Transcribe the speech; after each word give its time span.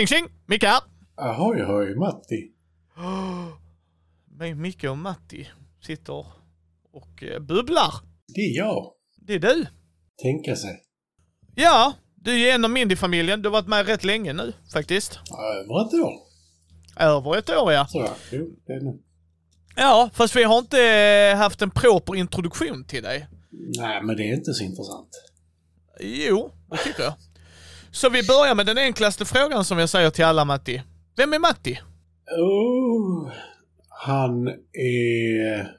Tjing 0.00 0.06
tjing! 0.06 0.28
Micke 0.46 0.64
här! 0.64 0.80
Ahoy 1.16 1.60
ahoy 1.60 1.94
Matti. 1.94 2.52
Men 4.38 4.60
Micke 4.60 4.84
och 4.84 4.98
Matti 4.98 5.48
sitter 5.86 6.26
och 6.92 7.22
eh, 7.22 7.40
bubblar. 7.40 7.94
Det 8.34 8.40
är 8.40 8.56
jag. 8.56 8.92
Det 9.16 9.34
är 9.34 9.38
du. 9.38 9.66
Tänka 10.22 10.56
sig. 10.56 10.80
Ja, 11.54 11.92
du 12.14 12.40
är 12.40 12.54
en 12.54 12.64
av 12.64 12.70
Mindy-familjen. 12.70 13.42
Du 13.42 13.48
har 13.48 13.52
varit 13.52 13.68
med 13.68 13.86
rätt 13.86 14.04
länge 14.04 14.32
nu 14.32 14.52
faktiskt. 14.72 15.20
Över 15.38 15.86
ett 15.86 15.94
år 16.04 16.12
Över 16.96 17.38
ett 17.38 17.50
år 17.50 17.72
ja. 17.72 17.86
jag. 17.92 18.10
Jo, 18.32 18.56
det 18.66 18.72
är 18.72 18.80
nu. 18.80 19.02
Ja, 19.76 20.10
fast 20.14 20.36
vi 20.36 20.42
har 20.42 20.58
inte 20.58 20.82
eh, 20.84 21.36
haft 21.36 21.62
en 21.62 21.70
proper 21.70 22.16
introduktion 22.16 22.84
till 22.84 23.02
dig. 23.02 23.28
Nej, 23.78 24.02
men 24.02 24.16
det 24.16 24.22
är 24.22 24.34
inte 24.36 24.52
så 24.54 24.64
intressant. 24.64 25.10
Jo, 26.00 26.50
det 26.70 26.76
tycker 26.76 27.02
jag. 27.02 27.14
Så 28.00 28.10
vi 28.10 28.22
börjar 28.22 28.54
med 28.54 28.66
den 28.66 28.78
enklaste 28.78 29.24
frågan 29.24 29.64
som 29.64 29.78
jag 29.78 29.88
säger 29.88 30.10
till 30.10 30.24
alla 30.24 30.44
Matti. 30.44 30.82
Vem 31.16 31.32
är 31.32 31.38
Matti? 31.38 31.80
Oh, 32.38 33.32
han 33.88 34.48
är 34.72 35.76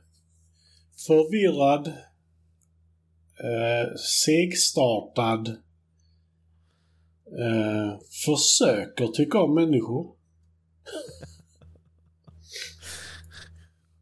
förvirrad, 1.07 1.87
eh, 3.37 3.95
segstartad, 4.25 5.47
eh, 7.39 7.99
försöker 8.25 9.07
tycka 9.07 9.41
om 9.41 9.55
människor. 9.55 10.05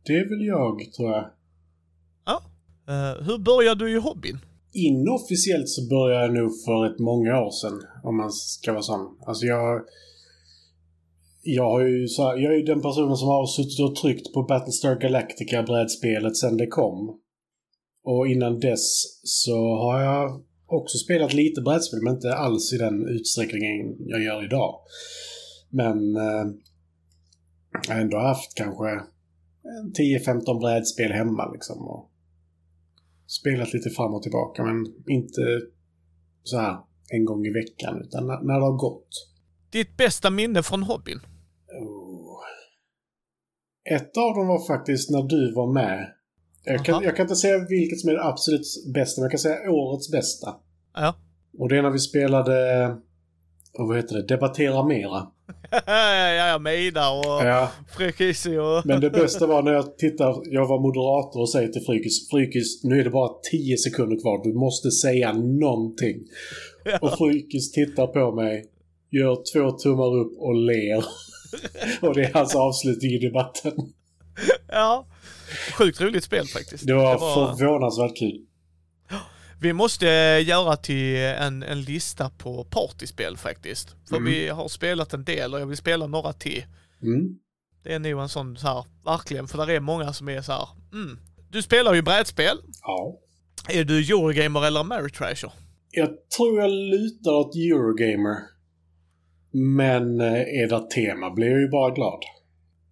Det 0.05 0.13
är 0.13 0.29
väl 0.29 0.45
jag, 0.45 0.93
tror 0.93 1.11
jag. 1.11 1.29
Ja. 2.25 2.43
Eh, 2.87 3.23
hur 3.23 3.37
började 3.37 3.85
du 3.85 3.91
i 3.91 3.99
hobbyn? 3.99 4.39
Inofficiellt 4.73 5.69
så 5.69 5.87
började 5.89 6.25
jag 6.25 6.33
nog 6.33 6.63
för 6.65 6.85
ett 6.85 6.99
många 6.99 7.41
år 7.41 7.51
sedan, 7.51 7.81
om 8.03 8.17
man 8.17 8.31
ska 8.31 8.71
vara 8.71 8.81
sån. 8.81 9.17
Alltså 9.25 9.45
jag... 9.45 9.81
Jag, 11.41 11.63
har 11.63 11.81
ju 11.81 12.07
så 12.07 12.23
här, 12.23 12.37
jag 12.37 12.53
är 12.53 12.57
ju 12.57 12.63
den 12.63 12.81
personen 12.81 13.15
som 13.15 13.27
har 13.27 13.45
suttit 13.45 13.79
och 13.79 13.95
tryckt 13.95 14.33
på 14.33 14.43
Battlestar 14.43 14.95
Galactica-brädspelet 14.95 16.37
sedan 16.37 16.57
det 16.57 16.67
kom. 16.67 17.19
Och 18.03 18.27
innan 18.27 18.59
dess 18.59 19.03
så 19.23 19.75
har 19.75 20.01
jag 20.01 20.43
också 20.65 20.97
spelat 20.97 21.33
lite 21.33 21.61
brädspel, 21.61 21.99
men 22.03 22.13
inte 22.13 22.33
alls 22.33 22.73
i 22.73 22.77
den 22.77 23.07
utsträckningen 23.07 23.95
jag 23.99 24.23
gör 24.23 24.45
idag. 24.45 24.79
Men 25.69 26.15
eh, 26.15 26.45
jag 27.87 27.95
har 27.95 28.01
ändå 28.01 28.17
haft 28.17 28.55
kanske 28.55 28.89
en 29.63 29.93
10-15 29.93 30.59
brädspel 30.59 31.11
hemma 31.11 31.51
liksom. 31.51 31.87
Och 31.87 32.09
spelat 33.29 33.73
lite 33.73 33.89
fram 33.89 34.13
och 34.13 34.23
tillbaka, 34.23 34.63
men 34.63 34.85
inte 35.07 35.41
så 36.43 36.57
här 36.57 36.77
en 37.13 37.25
gång 37.25 37.45
i 37.45 37.49
veckan, 37.49 38.01
utan 38.01 38.27
när, 38.27 38.41
när 38.41 38.53
det 38.53 38.65
har 38.65 38.77
gått. 38.77 39.09
Ditt 39.71 39.97
bästa 39.97 40.29
minne 40.29 40.63
från 40.63 40.83
hobbyn? 40.83 41.19
Oh. 41.81 42.39
Ett 43.95 44.17
av 44.17 44.35
dem 44.35 44.47
var 44.47 44.67
faktiskt 44.67 45.09
när 45.09 45.23
du 45.23 45.53
var 45.53 45.73
med. 45.73 46.13
Jag 46.63 46.85
kan, 46.85 47.03
jag 47.03 47.15
kan 47.15 47.23
inte 47.23 47.35
säga 47.35 47.65
vilket 47.69 47.99
som 47.99 48.09
är 48.09 48.13
det 48.13 48.25
absolut 48.25 48.65
bästa, 48.93 49.21
men 49.21 49.23
jag 49.23 49.31
kan 49.31 49.39
säga 49.39 49.71
årets 49.71 50.11
bästa. 50.11 50.55
Ja. 50.93 51.15
Och 51.57 51.69
det 51.69 51.77
är 51.77 51.81
när 51.81 51.89
vi 51.89 51.99
spelade, 51.99 52.55
vad 53.77 53.97
heter 53.97 54.15
det, 54.15 54.27
Debattera 54.27 54.85
Mera. 54.85 55.27
ja, 55.85 56.47
ja, 56.49 56.59
med 56.59 56.81
Ida 56.81 57.09
och 57.09 57.45
Ja, 57.45 57.71
Frekisi 57.97 58.57
och... 58.57 58.85
men 58.85 59.01
det 59.01 59.09
bästa 59.21 59.47
var 59.47 59.63
när 59.63 59.71
jag 59.71 59.97
tittar, 59.97 60.41
jag 60.45 60.67
var 60.67 60.79
moderator 60.79 61.41
och 61.41 61.49
säger 61.49 61.67
till 61.67 61.81
Frykis, 61.85 62.29
Frykis, 62.29 62.83
nu 62.83 62.99
är 62.99 63.03
det 63.03 63.09
bara 63.09 63.29
10 63.51 63.77
sekunder 63.77 64.21
kvar, 64.21 64.43
du 64.43 64.53
måste 64.53 64.91
säga 64.91 65.33
någonting. 65.33 66.17
Och 67.01 67.17
Frykis 67.17 67.71
tittar 67.71 68.07
på 68.07 68.31
mig, 68.35 68.65
gör 69.11 69.37
två 69.53 69.71
tummar 69.71 70.17
upp 70.17 70.37
och 70.37 70.55
ler. 70.55 71.05
och 72.01 72.15
det 72.15 72.23
är 72.23 72.33
hans 72.33 72.55
avslutning 72.55 73.11
i 73.11 73.19
debatten. 73.19 73.73
Ja. 74.67 75.05
Sjukt 75.77 76.01
roligt 76.01 76.23
spel 76.23 76.47
faktiskt. 76.47 76.87
Det 76.87 76.93
var, 76.93 77.17
förvånansvärt 77.57 78.17
kul. 78.17 78.45
Vi 79.61 79.73
måste 79.73 80.09
eh, 80.09 80.47
göra 80.47 80.75
till 80.75 81.15
en, 81.17 81.63
en 81.63 81.81
lista 81.81 82.29
på 82.29 82.63
partyspel 82.63 83.37
faktiskt. 83.37 83.95
För 84.09 84.17
Mm. 84.17 84.31
vi 84.31 84.47
har 84.47 84.67
spelat 84.67 85.13
en 85.13 85.23
del 85.23 85.53
och 85.53 85.59
jag 85.61 85.65
vill 85.65 85.77
spela 85.77 86.07
några 86.07 86.33
till. 86.33 86.65
Mm. 87.03 87.39
Det 87.83 87.93
är 87.93 87.99
nog 87.99 88.21
en 88.21 88.29
sån 88.29 88.57
så 88.57 88.67
här, 88.67 88.85
verkligen, 89.05 89.47
för 89.47 89.57
där 89.57 89.69
är 89.69 89.79
många 89.79 90.13
som 90.13 90.29
är 90.29 90.41
så 90.41 90.51
här, 90.51 90.67
mm. 90.93 91.19
Du 91.49 91.61
spelar 91.61 91.93
ju 91.93 92.01
brädspel. 92.01 92.57
Ja. 92.81 93.19
Är 93.69 93.83
du 93.83 93.99
Eurogamer 93.99 94.65
eller 94.67 94.79
Ameritrasher? 94.79 95.51
Jag 95.91 96.09
tror 96.37 96.59
jag 96.61 96.71
lutar 96.71 97.31
åt 97.31 97.55
Eurogamer. 97.55 98.37
Men 99.51 100.21
eh, 100.21 100.33
är 100.33 100.69
det 100.69 100.89
tema 100.89 101.29
blir 101.31 101.47
jag 101.47 101.59
ju 101.61 101.69
bara 101.69 101.91
glad. 101.93 102.19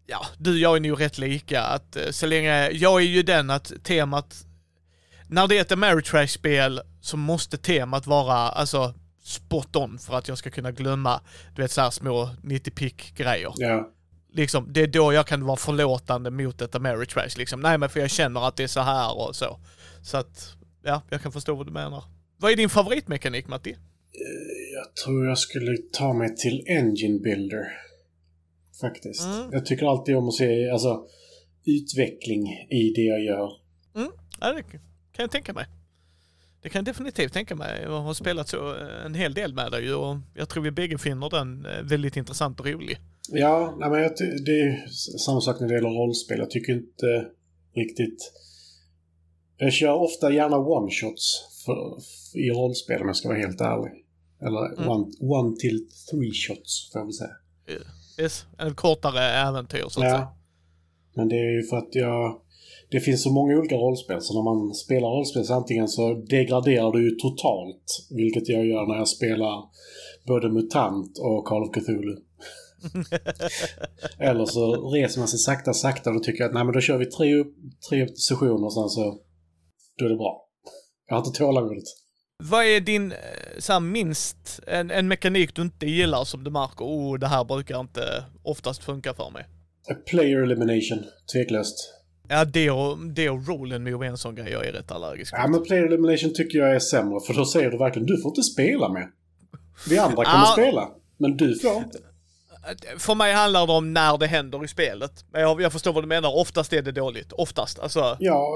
Ja, 0.05 0.25
du 0.37 0.51
och 0.51 0.57
jag 0.57 0.75
är 0.75 0.79
nog 0.79 1.01
rätt 1.01 1.17
lika. 1.17 1.61
Att 1.61 1.95
eh, 1.95 2.09
så 2.09 2.25
länge, 2.25 2.69
jag 2.69 3.01
är 3.01 3.05
ju 3.05 3.23
den 3.23 3.49
att 3.49 3.73
temat, 3.83 4.46
när 5.29 5.47
det 5.47 5.57
är 5.57 5.61
ett 5.61 5.71
Ameritrash-spel 5.71 6.81
så 7.01 7.17
måste 7.17 7.57
temat 7.57 8.07
vara, 8.07 8.33
alltså 8.33 8.93
spot 9.23 9.75
on 9.75 9.99
för 9.99 10.17
att 10.17 10.27
jag 10.27 10.37
ska 10.37 10.49
kunna 10.49 10.71
glömma, 10.71 11.21
du 11.55 11.61
vet 11.61 11.71
så 11.71 11.81
här 11.81 11.89
små 11.89 12.29
90-pick 12.43 13.13
grejer. 13.15 13.53
Ja. 13.57 13.91
Liksom, 14.33 14.73
det 14.73 14.81
är 14.81 14.87
då 14.87 15.13
jag 15.13 15.27
kan 15.27 15.45
vara 15.45 15.57
förlåtande 15.57 16.31
mot 16.31 16.61
ett 16.61 16.75
Ameritrash 16.75 17.37
liksom. 17.37 17.59
Nej 17.59 17.77
men 17.77 17.89
för 17.89 17.99
jag 17.99 18.09
känner 18.09 18.47
att 18.47 18.55
det 18.55 18.63
är 18.63 18.67
så 18.67 18.79
här 18.79 19.27
och 19.27 19.35
så. 19.35 19.59
Så 20.01 20.17
att, 20.17 20.55
ja, 20.83 21.01
jag 21.09 21.21
kan 21.21 21.31
förstå 21.31 21.55
vad 21.55 21.65
du 21.65 21.71
menar. 21.71 22.03
Vad 22.37 22.51
är 22.51 22.55
din 22.55 22.69
favoritmekanik 22.69 23.47
Matti? 23.47 23.75
Jag 24.73 24.95
tror 24.95 25.25
jag 25.25 25.37
skulle 25.37 25.77
ta 25.93 26.13
mig 26.13 26.35
till 26.35 26.65
Engine 26.67 27.19
Builder. 27.19 27.63
Faktiskt. 28.81 29.25
Mm. 29.25 29.49
Jag 29.51 29.65
tycker 29.65 29.85
alltid 29.85 30.15
om 30.15 30.27
att 30.27 30.33
se 30.33 30.69
alltså, 30.69 31.05
utveckling 31.65 32.47
i 32.69 32.93
det 32.95 33.01
jag 33.01 33.23
gör. 33.23 33.51
Ja, 34.39 34.53
det 34.53 34.63
kan 35.17 35.23
jag 35.23 35.31
tänka 35.31 35.53
mig. 35.53 35.65
Det 36.61 36.69
kan 36.69 36.79
jag 36.79 36.85
definitivt 36.85 37.33
tänka 37.33 37.55
mig. 37.55 37.81
Jag 37.83 38.01
har 38.01 38.13
spelat 38.13 38.47
så 38.47 38.75
eh, 38.75 39.05
en 39.05 39.13
hel 39.13 39.33
del 39.33 39.53
med 39.53 39.71
dig 39.71 39.93
och 39.93 40.17
jag 40.33 40.49
tror 40.49 40.63
vi 40.63 40.71
bägge 40.71 40.97
finner 40.97 41.29
den 41.29 41.65
eh, 41.65 41.81
väldigt 41.83 42.17
intressant 42.17 42.59
och 42.59 42.65
rolig. 42.65 42.97
Ja, 43.29 43.75
nej, 43.79 43.89
men 43.89 43.99
det 44.45 44.59
är 44.61 44.87
samma 45.17 45.41
sak 45.41 45.59
när 45.59 45.67
det 45.67 45.73
gäller 45.73 45.89
rollspel. 45.89 46.39
Jag 46.39 46.49
tycker 46.49 46.73
inte 46.73 47.25
riktigt... 47.75 48.31
Jag 49.57 49.73
kör 49.73 49.93
ofta 49.93 50.31
gärna 50.31 50.57
one-shots 50.57 51.23
i 52.33 52.49
rollspel 52.49 53.01
om 53.01 53.07
jag 53.07 53.15
ska 53.15 53.27
vara 53.27 53.37
helt 53.37 53.61
ärlig. 53.61 53.91
Eller 54.41 54.73
Mm. 54.77 54.89
one, 54.89 55.05
one 55.19 55.55
till 55.57 55.87
three 56.11 56.31
shots 56.33 56.91
får 56.91 56.99
jag 57.01 57.05
väl 57.05 57.13
säga. 57.13 57.35
Yes. 58.19 58.45
En 58.57 58.75
kortare 58.75 59.21
äventyr 59.21 59.79
så 59.79 59.85
att 59.85 59.93
säga. 59.93 60.09
Ja. 60.09 60.37
Men 61.13 61.29
det 61.29 61.35
är 61.35 61.51
ju 61.51 61.63
för 61.63 61.77
att 61.77 61.95
jag... 61.95 62.41
Det 62.89 62.99
finns 62.99 63.23
så 63.23 63.29
många 63.31 63.57
olika 63.57 63.75
rollspel, 63.75 64.21
så 64.21 64.33
när 64.33 64.43
man 64.43 64.73
spelar 64.73 65.07
rollspel 65.07 65.45
så 65.45 65.53
antingen 65.53 65.87
så 65.87 66.13
degraderar 66.13 66.91
du 66.91 67.09
ju 67.09 67.15
totalt, 67.15 68.07
vilket 68.09 68.49
jag 68.49 68.65
gör 68.65 68.87
när 68.87 68.95
jag 68.95 69.07
spelar 69.07 69.63
både 70.27 70.49
MUTANT 70.49 71.17
och 71.19 71.45
Call 71.45 71.63
of 71.63 71.71
Cthulhu. 71.71 72.15
Eller 74.19 74.45
så 74.45 74.89
reser 74.91 75.19
man 75.19 75.27
sig 75.27 75.39
sakta, 75.39 75.73
sakta 75.73 76.09
och 76.09 76.15
då 76.15 76.19
tycker 76.19 76.39
jag 76.43 76.47
att 76.47 76.53
nej 76.53 76.63
men 76.63 76.73
då 76.73 76.81
kör 76.81 76.97
vi 76.97 77.05
tre, 77.05 77.35
upp- 77.35 77.55
tre 77.89 78.07
sessioner 78.15 78.65
och 78.65 78.73
sen 78.73 78.89
så... 78.89 79.19
Då 79.97 80.05
är 80.05 80.09
det 80.09 80.15
bra. 80.15 80.43
Jag 81.07 81.15
har 81.15 81.25
inte 81.25 81.39
tålamodet. 81.39 81.83
Vad 82.43 82.65
är 82.65 82.81
din, 82.81 83.11
eh, 83.11 83.17
så 83.59 83.73
här, 83.73 83.79
minst, 83.79 84.59
en, 84.67 84.91
en 84.91 85.07
mekanik 85.07 85.55
du 85.55 85.61
inte 85.61 85.85
gillar 85.85 86.23
som 86.23 86.43
du 86.43 86.51
märker, 86.51 86.85
oh 86.85 87.19
det 87.19 87.27
här 87.27 87.43
brukar 87.43 87.79
inte 87.79 88.23
oftast 88.43 88.83
funka 88.83 89.13
för 89.13 89.29
mig? 89.29 89.45
A 89.89 89.93
player 90.05 90.43
elimination, 90.43 91.03
tveklöst. 91.33 91.93
Ja, 92.29 92.45
det 92.45 92.71
och, 92.71 92.97
det 92.97 93.29
och 93.29 93.47
rollen 93.47 93.83
med 93.83 94.01
en 94.09 94.17
sån 94.17 94.35
grej 94.35 94.51
jag 94.51 94.65
är 94.67 94.71
rätt 94.71 94.91
allergisk 94.91 95.33
Ja 95.37 95.47
men 95.47 95.63
player 95.63 95.85
elimination 95.85 96.33
tycker 96.33 96.59
jag 96.59 96.75
är 96.75 96.79
sämre, 96.79 97.19
för 97.27 97.33
då 97.33 97.45
säger 97.45 97.71
du 97.71 97.77
verkligen 97.77 98.05
du 98.05 98.21
får 98.21 98.29
inte 98.29 98.43
spela 98.43 98.89
med. 98.89 99.07
Vi 99.89 99.97
andra 99.97 100.15
kommer 100.15 100.45
Ja. 100.45 100.53
spela, 100.53 100.89
men 101.17 101.37
du 101.37 101.59
får 101.59 101.75
inte. 101.77 101.97
För 102.97 103.15
mig 103.15 103.33
handlar 103.33 103.67
det 103.67 103.73
om 103.73 103.93
när 103.93 104.17
det 104.17 104.27
händer 104.27 104.63
i 104.63 104.67
spelet. 104.67 105.11
Men 105.31 105.41
jag, 105.41 105.61
jag 105.61 105.71
förstår 105.71 105.93
vad 105.93 106.03
du 106.03 106.07
menar, 106.07 106.35
oftast 106.37 106.73
är 106.73 106.81
det 106.81 106.91
dåligt. 106.91 107.33
Oftast, 107.33 107.79
alltså. 107.79 108.17
Ja, 108.19 108.47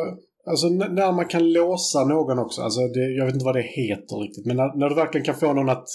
alltså 0.50 0.68
när 0.70 1.12
man 1.12 1.28
kan 1.28 1.54
låsa 1.54 2.04
någon 2.06 2.40
också. 2.40 2.62
Alltså 2.62 2.80
det, 2.88 3.00
jag 3.00 3.26
vet 3.26 3.34
inte 3.34 3.46
vad 3.46 3.56
det 3.56 3.62
heter 3.62 4.16
riktigt. 4.22 4.46
Men 4.46 4.58
när, 4.58 4.78
när 4.80 4.90
du 4.90 4.96
verkligen 4.96 5.26
kan 5.26 5.36
få 5.36 5.54
någon 5.54 5.70
att... 5.70 5.88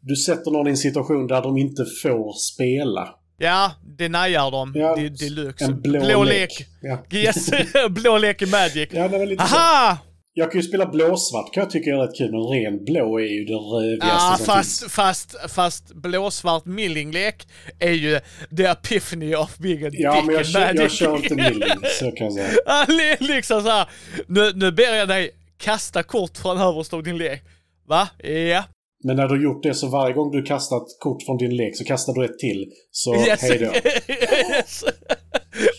Du 0.00 0.16
sätter 0.16 0.50
någon 0.50 0.66
i 0.66 0.70
en 0.70 0.76
situation 0.76 1.26
där 1.26 1.42
de 1.42 1.56
inte 1.56 1.84
får 2.02 2.32
spela. 2.54 3.08
Ja, 3.38 3.72
det 3.98 4.08
najar 4.08 4.50
de. 4.50 4.72
Ja, 4.74 4.96
det, 4.96 5.08
deluxe. 5.08 5.64
En 5.64 5.82
blå, 5.82 6.24
lek. 6.24 6.66
Ja. 6.82 6.98
Yes, 7.18 7.50
blå 7.90 8.18
lek 8.18 8.42
i 8.42 8.46
Magic. 8.46 8.88
ja, 8.92 9.08
det 9.08 9.18
var 9.18 9.26
lite 9.26 9.48
så. 9.48 9.56
Aha! 9.56 9.98
Jag 10.38 10.52
kan 10.52 10.60
ju 10.60 10.66
spela 10.66 10.86
blåsvart 10.86 11.54
kan 11.54 11.60
jag 11.60 11.70
tycka 11.70 11.90
är 11.90 11.96
rätt 11.96 12.16
kul. 12.18 12.30
Men 12.30 12.40
ren 12.40 12.84
blå 12.84 13.18
är 13.20 13.24
ju 13.24 13.44
det 13.44 13.54
rövigaste 13.54 14.06
Ja, 14.14 14.34
som 14.36 14.46
fast, 14.46 14.80
finns. 14.80 14.92
fast, 14.92 15.36
fast 15.48 15.94
blåsvart 15.94 16.64
millinglek 16.64 17.46
är 17.78 17.92
ju 17.92 18.20
the 18.56 18.64
epiphany 18.64 19.34
of 19.34 19.58
being 19.58 19.84
a 19.86 19.90
Ja, 19.92 20.14
dick 20.16 20.24
men 20.24 20.34
jag, 20.34 20.46
kör, 20.46 20.74
jag 20.74 20.90
kör 20.90 21.16
inte 21.16 21.34
milling, 21.34 21.68
så 22.00 22.10
kan 22.12 22.26
jag 22.26 22.32
säga. 22.32 23.16
Liksom 23.20 23.62
så 23.62 23.68
här. 23.70 23.88
Nu, 24.26 24.52
nu 24.54 24.72
ber 24.72 24.94
jag 24.94 25.08
dig 25.08 25.30
kasta 25.58 26.02
kort 26.02 26.38
från 26.38 26.58
överst 26.58 26.92
av 26.92 27.02
din 27.02 27.18
lek. 27.18 27.42
Va? 27.88 28.08
Ja. 28.22 28.64
Men 29.06 29.16
när 29.16 29.28
du 29.28 29.34
har 29.34 29.42
gjort 29.42 29.62
det 29.62 29.74
så 29.74 29.88
varje 29.88 30.14
gång 30.14 30.30
du 30.30 30.42
kastar 30.42 30.76
ett 30.76 31.00
kort 31.00 31.22
från 31.22 31.36
din 31.36 31.56
lek 31.56 31.76
så 31.76 31.84
kastar 31.84 32.12
du 32.12 32.24
ett 32.24 32.38
till. 32.38 32.66
Så 32.90 33.14
Yes. 33.14 33.42
hej 33.42 33.58
då. 33.58 33.64
yes. 34.12 34.84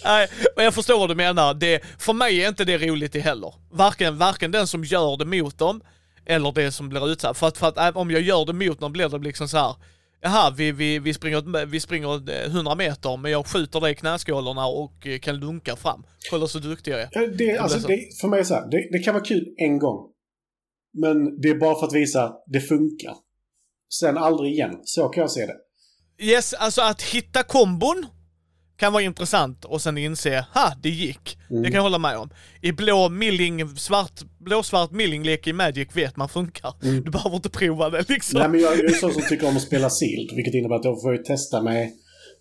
Nej, 0.04 0.28
men 0.56 0.66
jag 0.66 0.74
förstår 0.74 1.00
vad 1.00 1.10
du 1.10 1.16
menar. 1.16 1.54
Det, 1.54 1.82
för 2.00 2.14
mig 2.14 2.44
är 2.44 2.50
inte 2.50 2.66
det 2.66 2.78
roligt 2.78 3.14
det 3.14 3.20
heller. 3.20 3.54
Varken, 3.72 4.18
varken 4.18 4.52
den 4.52 4.68
som 4.68 4.84
gör 4.84 5.18
det 5.18 5.26
mot 5.26 5.58
dem, 5.58 5.82
eller 6.26 6.52
det 6.52 6.72
som 6.72 6.90
blir 6.90 7.12
utsatt. 7.12 7.38
För 7.38 7.48
att, 7.48 7.58
för 7.58 7.68
att 7.68 7.78
äh, 7.78 7.98
om 7.98 8.12
jag 8.12 8.22
gör 8.22 8.46
det 8.46 8.54
mot 8.54 8.80
dem 8.80 8.92
blir 8.92 9.10
det 9.10 9.18
liksom 9.18 9.48
så 9.48 9.58
här. 9.58 9.76
Jaha, 10.22 10.54
vi, 10.58 10.72
vi, 10.72 11.00
vi, 11.00 11.14
springer, 11.14 11.66
vi 11.66 11.80
springer 11.80 12.30
eh, 12.30 12.46
100 12.46 12.76
meter, 12.76 13.18
men 13.18 13.32
jag 13.32 13.48
skjuter 13.48 13.80
dig 13.82 13.92
i 13.92 13.96
knäskålarna 13.96 14.66
och 14.66 15.08
eh, 15.08 15.20
kan 15.20 15.40
lunka 15.40 15.76
fram. 15.76 16.04
Kolla 16.30 16.48
så 16.48 16.60
duktig 16.60 16.92
jag 16.92 17.02
är. 17.02 17.38
Det, 17.38 17.58
alltså, 17.58 17.80
så. 17.80 17.88
det, 17.88 18.00
för 18.22 18.28
mig 18.28 18.40
är 18.40 18.44
så 18.44 18.54
här, 18.54 18.68
det, 18.72 18.90
det 18.92 19.00
kan 19.00 19.14
vara 19.14 19.24
kul 19.24 19.46
en 19.58 19.80
gång. 19.80 20.00
Men 20.94 21.42
det 21.42 21.50
är 21.50 21.56
bara 21.56 21.80
för 21.80 21.88
att 21.88 21.94
visa 21.94 22.24
att 22.24 22.44
det 22.48 22.62
funkar. 22.62 23.14
Sen 24.00 24.18
aldrig 24.18 24.54
igen. 24.54 24.80
Så 24.84 25.10
kan 25.10 25.22
jag 25.22 25.32
se 25.32 25.46
det. 25.46 25.56
Yes, 26.20 26.54
alltså 26.54 26.82
att 26.82 27.02
hitta 27.02 27.44
kombon 27.44 28.06
kan 28.78 28.94
vara 28.94 29.04
intressant 29.04 29.66
och 29.66 29.82
sen 29.82 29.98
inse, 29.98 30.46
ha, 30.54 30.74
det 30.82 30.90
gick. 30.90 31.38
Mm. 31.50 31.62
Det 31.62 31.68
kan 31.68 31.76
jag 31.76 31.84
hålla 31.84 31.98
med 31.98 32.18
om. 32.18 32.30
I 32.62 32.72
blå 32.72 33.10
milling, 33.10 33.78
svart, 33.78 34.22
blå-svart 34.40 34.92
millinglek 34.92 35.48
i 35.48 35.54
Magic 35.54 35.88
vet 35.94 36.16
man 36.16 36.30
funkar. 36.30 36.74
Du 36.82 37.12
behöver 37.12 37.36
inte 37.36 37.50
prova 37.50 37.90
det 37.90 38.10
liksom. 38.10 38.42
Mm. 38.42 38.52
Nej, 38.52 38.62
men 38.62 38.70
jag, 38.70 38.92
är 38.92 38.94
sån 38.94 39.14
som 39.14 39.22
tycker 39.22 39.48
om 39.48 39.56
att 39.58 39.62
spela 39.62 39.90
Sealed, 39.90 40.36
vilket 40.36 40.54
innebär 40.54 40.76
att 40.76 40.86
jag 40.86 41.02
får 41.02 41.14
ju 41.14 41.24
testa 41.24 41.62
mig 41.62 41.94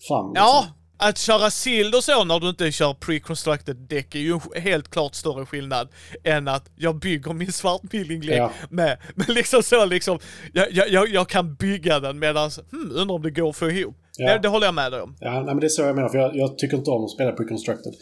fram. 0.08 0.26
liksom. 0.26 0.34
Ja, 0.34 0.66
att 0.98 1.18
köra 1.18 1.50
sild 1.50 1.94
och 1.94 2.04
så 2.04 2.24
när 2.24 2.40
du 2.40 2.48
inte 2.48 2.72
kör 2.72 2.94
pre-constructed 2.94 3.74
däck 3.74 4.14
är 4.14 4.18
ju 4.18 4.38
helt 4.56 4.90
klart 4.90 5.14
större 5.14 5.46
skillnad 5.46 5.88
än 6.24 6.48
att 6.48 6.70
jag 6.76 6.96
bygger 6.96 7.32
min 7.32 7.52
svartmillinglek 7.52 8.38
Ja. 8.38 8.52
med, 8.70 8.98
men 9.14 9.34
liksom 9.34 9.62
så 9.62 9.84
liksom, 9.84 10.18
jag, 10.52 10.72
jag, 10.72 11.08
jag, 11.08 11.28
kan 11.28 11.54
bygga 11.54 12.00
den 12.00 12.18
medan, 12.18 12.50
hmm, 12.70 12.90
undrar 12.94 13.14
om 13.14 13.22
det 13.22 13.30
går 13.30 13.48
att 13.50 13.56
få 13.56 13.70
ihop. 13.70 13.96
Ja. 14.18 14.32
Det, 14.32 14.38
det 14.38 14.48
håller 14.48 14.66
jag 14.66 14.74
med 14.74 14.92
dig 14.92 15.00
om. 15.00 15.16
Ja, 15.20 15.32
nej, 15.32 15.44
men 15.44 15.60
det 15.60 15.66
är 15.66 15.68
så 15.68 15.82
jag 15.82 15.94
menar, 15.96 16.08
för 16.08 16.18
jag, 16.18 16.36
jag 16.36 16.58
tycker 16.58 16.76
inte 16.76 16.90
om 16.90 17.04
att 17.04 17.10
spela 17.10 17.30
pre-constructed. 17.30 17.94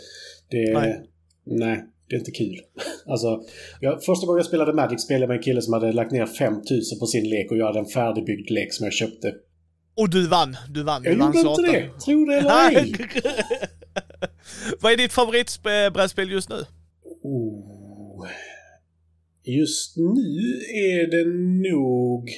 Det. 0.50 0.72
Nej. 0.78 1.00
Nej. 1.46 1.84
det 2.08 2.14
är 2.14 2.18
inte 2.18 2.30
kul. 2.30 2.60
alltså, 3.06 3.40
jag, 3.80 4.04
första 4.04 4.26
gången 4.26 4.38
jag 4.38 4.46
spelade 4.46 4.72
Magic 4.72 5.02
spelade 5.02 5.22
jag 5.22 5.28
med 5.28 5.36
en 5.36 5.42
kille 5.42 5.62
som 5.62 5.72
hade 5.72 5.92
lagt 5.92 6.12
ner 6.12 6.26
5000 6.26 6.98
på 6.98 7.06
sin 7.06 7.28
lek 7.30 7.50
och 7.50 7.56
jag 7.56 7.66
hade 7.66 7.78
en 7.78 7.86
färdigbyggd 7.86 8.50
lek 8.50 8.72
som 8.72 8.84
jag 8.84 8.92
köpte. 8.92 9.32
Och 9.94 10.10
du 10.10 10.28
vann, 10.28 10.56
du 10.70 10.82
vann. 10.82 11.02
Du 11.02 11.10
Jag 11.10 11.16
vann 11.16 11.34
gjorde 11.34 11.48
inte 11.48 11.62
det! 11.62 12.00
Tro 12.00 12.24
det 12.24 12.34
eller 12.34 12.70
ej! 12.70 12.94
Vad 14.80 14.92
är 14.92 14.96
ditt 14.96 15.12
favoritbrädspel 15.12 16.30
just 16.30 16.48
nu? 16.48 16.64
Oh. 17.22 18.26
Just 19.42 19.96
nu 19.96 20.60
är 20.74 21.10
det 21.10 21.24
nog... 21.68 22.30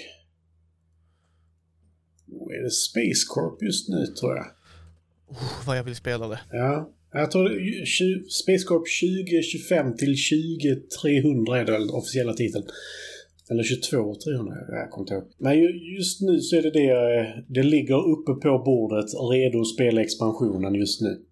Oh, 2.32 2.54
är 2.54 2.62
det 2.62 2.70
Space 2.70 3.26
Corp 3.28 3.62
just 3.62 3.88
nu, 3.88 4.06
tror 4.06 4.36
jag. 4.36 4.46
Oh, 5.28 5.66
vad 5.66 5.78
jag 5.78 5.84
vill 5.84 5.96
spela 5.96 6.28
det. 6.28 6.40
Ja. 6.52 6.92
Jag 7.12 7.30
tror 7.30 7.48
Space 8.28 8.64
Corp 8.64 8.86
2025 9.00 9.96
till 9.96 10.16
20300 11.00 11.60
är 11.60 11.64
den 11.64 11.90
officiella 11.90 12.34
titeln. 12.34 12.64
Eller 13.50 13.62
22 13.62 14.14
300, 14.14 14.54
jag 14.68 14.90
kommer 14.90 15.02
inte 15.04 15.14
ihåg. 15.14 15.24
Men 15.38 15.58
ju- 15.58 15.96
just 15.96 16.20
nu 16.20 16.40
så 16.40 16.56
är 16.56 16.62
det 16.62 16.70
det, 16.70 17.44
det 17.48 17.62
ligger 17.62 18.08
uppe 18.08 18.32
på 18.32 18.58
bordet, 18.58 19.06
redo 19.32 19.60
att 19.60 19.68
spela 19.74 20.00
expansionen 20.00 20.74
just 20.74 21.00
nu. 21.00 21.22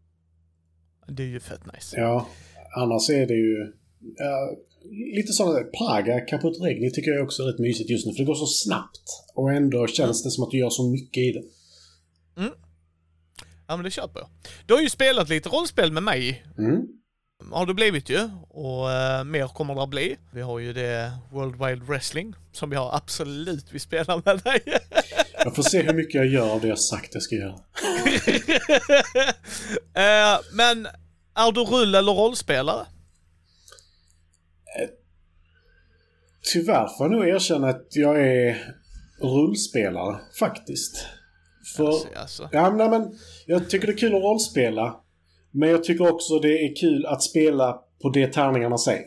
Det 1.09 1.23
är 1.23 1.27
ju 1.27 1.41
fett 1.41 1.61
nice. 1.75 2.01
Ja, 2.01 2.29
annars 2.77 3.11
är 3.11 3.27
det 3.27 3.35
ju... 3.35 3.73
Ja, 4.17 4.57
lite 5.17 5.33
sådana 5.33 5.59
Praga, 5.79 6.21
Caput 6.21 6.61
Regni 6.63 6.91
tycker 6.91 7.11
jag 7.11 7.25
också 7.25 7.43
är 7.43 7.47
rätt 7.47 7.59
mysigt 7.59 7.91
just 7.91 8.07
nu, 8.07 8.13
för 8.13 8.19
det 8.19 8.25
går 8.25 8.35
så 8.35 8.47
snabbt. 8.47 9.03
Och 9.35 9.53
ändå 9.53 9.87
känns 9.87 10.23
det 10.23 10.31
som 10.31 10.45
att 10.45 10.51
du 10.51 10.59
gör 10.59 10.71
så 10.71 10.91
mycket 10.91 11.23
i 11.23 11.33
det. 11.33 11.43
Ja 13.67 13.77
men 13.77 13.85
det 13.85 13.91
köper 13.91 14.21
jag. 14.21 14.29
Du 14.67 14.75
har 14.75 14.81
ju 14.81 14.89
spelat 14.91 15.29
lite 15.29 15.49
rollspel 15.49 15.93
med 15.93 16.03
mig. 16.03 16.45
Mm. 16.59 16.83
Har 17.53 17.67
det 17.67 17.75
blivit 17.75 18.11
ju. 18.11 18.31
Och 18.49 18.93
eh, 18.93 19.25
mer 19.25 19.49
kommer 19.49 19.75
det 19.75 19.83
att 19.83 19.89
bli. 19.89 20.17
Vi 20.31 20.41
har 20.41 20.59
ju 20.59 20.73
det 20.73 21.13
World 21.33 21.55
Wide 21.55 21.85
Wrestling 21.85 22.35
som 22.53 22.73
jag 22.73 22.91
absolut 22.95 23.73
vill 23.73 23.81
spela 23.81 24.23
med 24.25 24.39
dig. 24.39 24.61
Jag 25.45 25.55
får 25.55 25.63
se 25.63 25.83
hur 25.83 25.95
mycket 25.95 26.15
jag 26.15 26.27
gör 26.27 26.51
av 26.51 26.61
det 26.61 26.69
jag 26.69 26.79
sagt 26.79 27.15
jag 27.15 27.23
ska 27.23 27.35
göra. 27.35 27.55
Eh, 29.97 30.41
men 30.53 30.87
är 31.35 31.53
du 31.53 31.61
rull 31.61 31.95
eller 31.95 32.13
rollspelare? 32.13 32.87
Tyvärr 36.53 36.89
får 36.99 37.07
jag 37.07 37.11
nog 37.11 37.29
erkänna 37.29 37.69
att 37.69 37.87
jag 37.91 38.21
är 38.21 38.75
rullspelare, 39.21 40.21
faktiskt. 40.39 41.07
För... 41.77 41.87
Alltså, 41.87 42.09
alltså. 42.17 42.49
Ja, 42.53 42.71
men, 42.71 42.77
nej, 42.77 42.89
men 42.89 43.19
jag 43.47 43.71
tycker 43.71 43.87
det 43.87 43.93
är 43.93 43.97
kul 43.97 44.15
att 44.15 44.23
rollspela. 44.23 45.01
Men 45.55 45.69
jag 45.69 45.85
tycker 45.85 46.13
också 46.13 46.39
det 46.39 46.49
är 46.65 46.77
kul 46.77 47.07
att 47.07 47.23
spela 47.23 47.79
på 48.03 48.11
det 48.11 48.27
tärningarna 48.33 48.79
säger. 48.79 49.05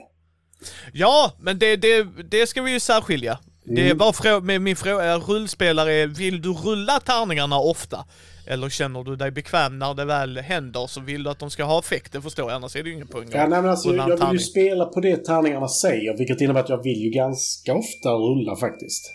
Ja, 0.93 1.31
men 1.39 1.59
det, 1.59 1.75
det, 1.75 2.07
det 2.31 2.47
ska 2.47 2.61
vi 2.61 2.71
ju 2.71 2.79
särskilja. 2.79 3.39
Det 3.65 3.81
är 3.81 3.85
Mm. 3.85 3.97
bara 3.97 4.11
frå- 4.11 4.41
med 4.41 4.61
min 4.61 4.75
fråga, 4.75 5.17
rullspelare, 5.17 6.05
vill 6.05 6.41
du 6.41 6.53
rulla 6.53 6.99
tärningarna 6.99 7.59
ofta? 7.59 8.05
Eller 8.49 8.69
känner 8.69 9.03
du 9.03 9.15
dig 9.15 9.31
bekväm 9.31 9.79
när 9.79 9.93
det 9.93 10.05
väl 10.05 10.37
händer 10.37 10.87
så 10.87 11.01
vill 11.01 11.23
du 11.23 11.29
att 11.29 11.39
de 11.39 11.49
ska 11.49 11.63
ha 11.63 11.79
effekt? 11.79 12.11
Det 12.13 12.21
förstår 12.21 12.49
jag, 12.49 12.55
annars 12.55 12.75
är 12.75 12.83
det 12.83 12.89
ju 12.89 12.95
ingen 12.95 13.07
poäng 13.07 13.27
Ja, 13.31 13.47
nej, 13.47 13.61
men 13.61 13.69
alltså, 13.71 13.95
jag 13.95 14.17
vill 14.17 14.33
ju 14.33 14.39
spela 14.39 14.85
på 14.85 14.99
det 15.01 15.17
tärningarna 15.25 15.67
säger, 15.67 16.17
vilket 16.17 16.41
innebär 16.41 16.59
att 16.59 16.69
jag 16.69 16.83
vill 16.83 16.97
ju 17.03 17.09
ganska 17.09 17.73
ofta 17.73 18.09
rulla 18.09 18.55
faktiskt. 18.55 19.11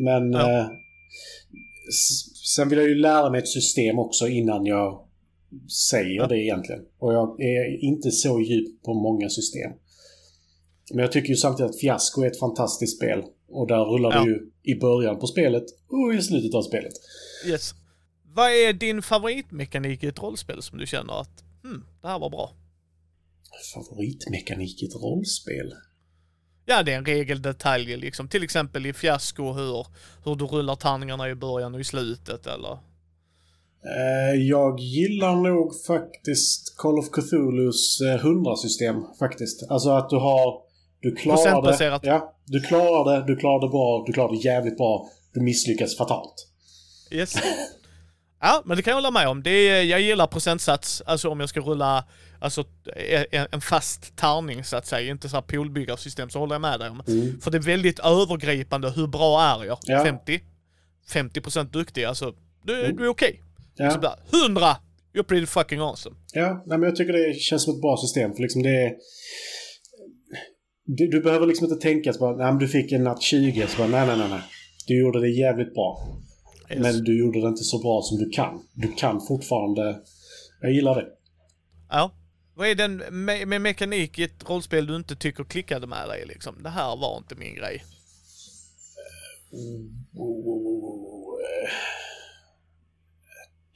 Men 0.00 0.32
Ja. 0.32 0.58
eh, 0.60 0.66
sen 2.56 2.68
vill 2.68 2.78
jag 2.78 2.88
ju 2.88 2.94
lära 2.94 3.30
mig 3.30 3.38
ett 3.38 3.48
system 3.48 3.98
också 3.98 4.26
innan 4.28 4.66
jag 4.66 5.00
säger 5.90 6.16
Ja. 6.16 6.26
det 6.26 6.38
egentligen. 6.38 6.82
Och 6.98 7.12
jag 7.14 7.40
är 7.40 7.84
inte 7.84 8.10
så 8.10 8.40
djup 8.40 8.82
på 8.82 8.94
många 8.94 9.28
system. 9.28 9.72
Men 10.90 10.98
jag 10.98 11.12
tycker 11.12 11.28
ju 11.28 11.36
samtidigt 11.36 11.70
att 11.70 11.80
Fiasko 11.80 12.22
är 12.22 12.26
ett 12.26 12.38
fantastiskt 12.38 12.96
spel. 12.96 13.22
Och 13.48 13.66
där 13.68 13.84
rullar 13.84 14.12
Ja. 14.14 14.24
du 14.24 14.30
ju 14.30 14.50
i 14.76 14.80
början 14.80 15.18
på 15.18 15.26
spelet 15.26 15.64
och 15.88 16.14
i 16.14 16.22
slutet 16.22 16.54
av 16.54 16.62
spelet. 16.62 16.92
Yes. 17.46 17.74
Vad 18.34 18.50
är 18.50 18.72
din 18.72 19.02
favoritmekanik 19.02 20.04
i 20.04 20.06
ett 20.06 20.22
rollspel 20.22 20.62
som 20.62 20.78
du 20.78 20.86
känner 20.86 21.20
att, 21.20 21.44
hmm, 21.62 21.84
det 22.02 22.08
här 22.08 22.18
var 22.18 22.30
bra? 22.30 22.52
Favoritmekanik 23.74 24.82
i 24.82 24.86
ett 24.86 24.94
rollspel? 24.94 25.74
Ja, 26.66 26.82
det 26.82 26.92
är 26.92 26.98
en 26.98 27.04
regeldetalj 27.06 27.96
liksom. 27.96 28.28
Till 28.28 28.42
exempel 28.42 28.86
i 28.86 28.92
fiasko 28.92 29.52
hur, 29.52 29.86
hur 30.24 30.34
du 30.36 30.44
rullar 30.44 30.76
tärningarna 30.76 31.28
i 31.30 31.34
början 31.34 31.74
och 31.74 31.80
i 31.80 31.84
slutet 31.84 32.46
eller... 32.46 32.78
Eh, 33.86 34.34
Jag 34.42 34.80
gillar 34.80 35.36
nog 35.36 35.72
faktiskt 35.86 36.76
Call 36.78 36.98
of 36.98 37.10
Cthulhus 37.10 38.00
eh, 38.00 38.24
100-system 38.24 38.96
faktiskt. 39.18 39.70
Alltså 39.70 39.90
att 39.90 40.10
du 40.10 40.16
har... 40.16 40.66
Du 41.00 41.14
klarar 41.16 41.62
det. 42.00 42.06
Ja, 42.08 42.34
du 42.46 42.60
klarar 42.60 43.12
det, 43.20 43.26
du 43.26 43.36
klarar 43.36 43.60
det 43.60 43.68
bra, 43.68 44.04
du 44.06 44.12
klarar 44.12 44.32
det 44.32 44.38
jävligt 44.48 44.76
bra. 44.76 45.08
Du 45.34 45.40
misslyckas 45.40 45.96
fatalt. 45.96 46.48
Yes. 47.10 47.34
Ja, 48.40 48.62
men 48.64 48.76
det 48.76 48.82
kan 48.82 48.90
jag 48.90 48.96
hålla 48.96 49.10
med 49.10 49.28
om. 49.28 49.42
Det 49.42 49.50
är, 49.50 49.82
jag 49.82 50.00
gillar 50.00 50.26
procentsats, 50.26 51.02
alltså 51.06 51.28
om 51.30 51.40
jag 51.40 51.48
ska 51.48 51.60
rulla 51.60 52.04
alltså, 52.40 52.64
en, 53.30 53.46
en 53.52 53.60
fast 53.60 54.16
tärning 54.16 54.64
så 54.64 54.76
att 54.76 54.86
säga, 54.86 55.10
inte 55.10 55.28
så 55.28 55.36
här 55.36 55.42
poolbyggarsystem, 55.42 56.30
så 56.30 56.38
håller 56.38 56.54
jag 56.54 56.60
med 56.62 56.80
dig 56.80 56.90
om. 56.90 57.02
Mm. 57.08 57.40
För 57.40 57.50
det 57.50 57.56
är 57.58 57.62
väldigt 57.62 57.98
övergripande, 57.98 58.90
hur 58.90 59.06
bra 59.06 59.42
är 59.42 59.64
jag? 59.64 59.78
Ja. 59.82 60.04
50? 60.04 60.40
50% 61.08 61.64
duktig, 61.70 62.04
alltså, 62.04 62.32
du, 62.64 62.84
Mm. 62.84 62.96
du 62.96 63.04
är 63.04 63.08
okej. 63.08 63.42
Ja, 63.76 63.90
Så 63.90 63.98
där, 63.98 64.14
100! 64.44 64.76
You're 65.14 65.22
pretty 65.22 65.46
fucking 65.46 65.80
awesome. 65.80 66.16
ja 66.32 66.62
nej, 66.66 66.78
men 66.78 66.88
jag 66.88 66.96
tycker 66.96 67.12
det 67.12 67.34
känns 67.34 67.64
som 67.64 67.74
ett 67.74 67.80
bra 67.80 67.96
system. 67.96 68.34
För 68.34 68.42
liksom 68.42 68.62
det 68.62 68.84
är... 68.84 68.92
Du, 70.84 71.08
du 71.08 71.20
behöver 71.20 71.46
liksom 71.46 71.66
inte 71.66 71.82
tänka 71.82 72.12
så 72.12 72.18
bara, 72.20 72.36
nej 72.36 72.46
men 72.46 72.58
du 72.58 72.68
fick 72.68 72.92
en 72.92 73.04
natt 73.04 73.22
20. 73.22 73.66
Så 73.68 73.78
bara, 73.78 73.88
nej, 73.88 74.06
nej, 74.06 74.16
nej, 74.18 74.28
nej. 74.28 74.40
Du 74.86 75.00
gjorde 75.00 75.20
det 75.20 75.28
jävligt 75.28 75.74
bra. 75.74 76.08
Yes. 76.70 76.82
Men 76.82 77.04
du 77.04 77.18
gjorde 77.18 77.40
det 77.40 77.48
inte 77.48 77.64
så 77.64 77.78
bra 77.78 78.02
som 78.02 78.18
du 78.18 78.30
kan. 78.30 78.62
Du 78.74 78.92
kan 78.92 79.20
fortfarande... 79.20 80.00
Jag 80.60 80.72
gillar 80.72 80.94
det. 80.94 81.06
Ja. 81.90 82.10
Vad 82.54 82.68
är 82.68 82.74
den 82.74 82.96
med, 82.96 83.48
med 83.48 83.60
mekanik 83.60 84.18
i 84.18 84.22
ett 84.22 84.50
rollspel 84.50 84.86
du 84.86 84.96
inte 84.96 85.16
tycker 85.16 85.44
klickade 85.44 85.86
med 85.86 86.08
dig 86.08 86.26
liksom? 86.26 86.62
Det 86.62 86.68
här 86.68 86.96
var 86.96 87.18
inte 87.18 87.34
min 87.34 87.54
grej. 87.54 87.84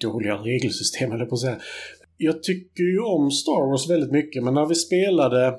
Dåliga 0.00 0.34
regelsystem 0.34 1.12
eller 1.12 1.26
på 1.26 1.34
att 1.34 1.40
säga. 1.40 1.58
Jag 2.16 2.42
tycker 2.42 2.82
ju 2.82 3.00
om 3.00 3.30
Star 3.30 3.70
Wars 3.70 3.90
väldigt 3.90 4.12
mycket, 4.12 4.44
men 4.44 4.54
när 4.54 4.66
vi 4.66 4.74
spelade... 4.74 5.46
Eh, 5.46 5.54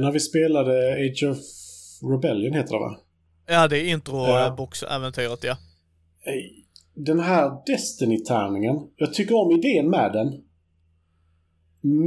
när 0.00 0.12
vi 0.12 0.20
spelade 0.20 0.92
Age 0.92 1.24
of 1.30 1.38
Rebellion 2.12 2.54
heter 2.54 2.72
det 2.72 2.78
va? 2.78 2.96
Ja, 3.46 3.68
det 3.68 3.78
är 3.78 3.84
intro 3.92 4.16
Ja. 4.16 4.54
box-äventyret 4.56 5.44
ja. 5.44 5.56
Eh, 6.26 6.32
Den 6.94 7.20
här 7.20 7.50
Destiny-tärningen, 7.66 8.76
jag 8.96 9.14
tycker 9.14 9.34
om 9.34 9.50
idén 9.50 9.90
med 9.90 10.12
den. 10.12 10.40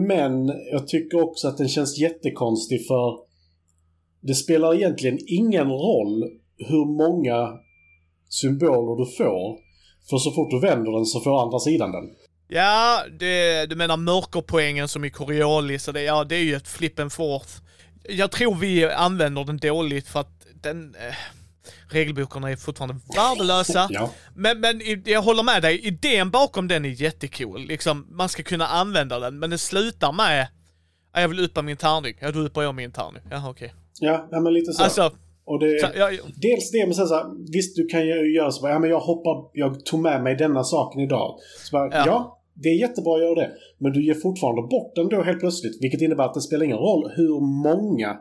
Men 0.07 0.47
jag 0.71 0.87
tycker 0.87 1.21
också 1.23 1.47
att 1.47 1.57
den 1.57 1.67
känns 1.69 1.97
jättekonstig 1.97 2.87
för 2.87 3.19
det 4.21 4.33
spelar 4.35 4.75
egentligen 4.75 5.19
ingen 5.27 5.67
roll 5.69 6.23
hur 6.57 6.85
många 6.85 7.59
symboler 8.29 9.05
du 9.05 9.11
får. 9.17 9.66
För 10.09 10.17
så 10.17 10.31
fort 10.31 10.49
du 10.51 10.59
vänder 10.59 10.91
den 10.91 11.05
så 11.05 11.19
får 11.21 11.41
andra 11.41 11.59
sidan 11.59 11.91
den. 11.91 12.09
Ja, 12.47 13.03
det, 13.19 13.65
du 13.65 13.75
menar 13.75 13.97
mörkerpoängen 13.97 14.87
som 14.87 15.05
i 15.05 15.09
Coriolis 15.09 15.87
och 15.87 15.93
det, 15.93 16.01
ja 16.01 16.23
det 16.23 16.35
är 16.35 16.43
ju 16.43 16.55
ett 16.55 16.67
flip 16.67 16.99
and 16.99 17.11
forth. 17.11 17.49
Jag 18.09 18.31
tror 18.31 18.55
vi 18.55 18.85
använder 18.91 19.43
den 19.43 19.57
dåligt 19.57 20.07
för 20.07 20.19
att 20.19 20.31
den... 20.61 20.95
Eh, 20.95 21.15
regelbokarna 21.89 22.51
är 22.51 22.55
fortfarande 22.55 22.95
värdelösa. 23.15 23.87
Ja. 23.91 24.09
Men, 24.35 24.59
men 24.59 24.81
jag 25.05 25.21
håller 25.21 25.43
med 25.43 25.61
dig, 25.61 25.79
idén 25.79 26.29
bakom 26.31 26.67
den 26.67 26.85
är 26.85 26.89
jättecool. 26.89 27.61
Liksom, 27.61 28.07
man 28.09 28.29
ska 28.29 28.43
kunna 28.43 28.67
använda 28.67 29.19
den, 29.19 29.39
men 29.39 29.49
det 29.49 29.57
slutar 29.57 30.11
med... 30.11 30.47
"Ja, 31.13 31.21
Jag 31.21 31.27
vill 31.27 31.39
uppa 31.39 31.61
min 31.61 31.77
tärning. 31.77 32.13
Ja, 32.19 32.31
då 32.31 32.39
uppar 32.39 32.63
jag 32.63 32.75
min 32.75 32.91
tärning. 32.91 33.21
Jaha, 33.31 33.49
okej. 33.49 33.73
Ja, 33.99 34.27
ja 34.31 34.39
men 34.39 34.53
lite 34.53 34.73
så. 34.73 34.83
Alltså, 34.83 35.11
och 35.47 35.59
det, 35.59 35.81
så, 35.81 35.87
ja, 35.95 36.09
Dels 36.35 36.71
det, 36.71 36.85
men 36.85 36.93
sen 36.95 37.07
så 37.07 37.15
här, 37.15 37.51
visst 37.51 37.75
du 37.75 37.85
kan 37.87 38.07
ju 38.07 38.35
göra 38.35 38.51
så 38.51 38.61
bara, 38.61 38.71
ja 38.71 38.79
men 38.79 38.89
jag 38.89 38.99
hoppar, 38.99 39.49
jag 39.53 39.85
tog 39.85 39.99
med 39.99 40.23
mig 40.23 40.35
denna 40.35 40.63
saken 40.63 41.01
idag. 41.01 41.39
Så 41.65 41.71
bara, 41.77 41.87
Ja. 41.91 42.03
ja. 42.05 42.39
det 42.53 42.69
är 42.69 42.75
jättebra 42.79 43.15
att 43.15 43.21
göra 43.21 43.35
det. 43.35 43.51
Men 43.77 43.91
du 43.91 44.05
ger 44.05 44.13
fortfarande 44.13 44.61
bort 44.61 44.95
den 44.95 45.07
då 45.09 45.21
helt 45.23 45.39
plötsligt. 45.39 45.77
Vilket 45.81 46.01
innebär 46.01 46.23
att 46.23 46.33
det 46.33 46.41
spelar 46.41 46.65
ingen 46.65 46.77
roll 46.77 47.11
hur 47.15 47.39
många 47.63 48.17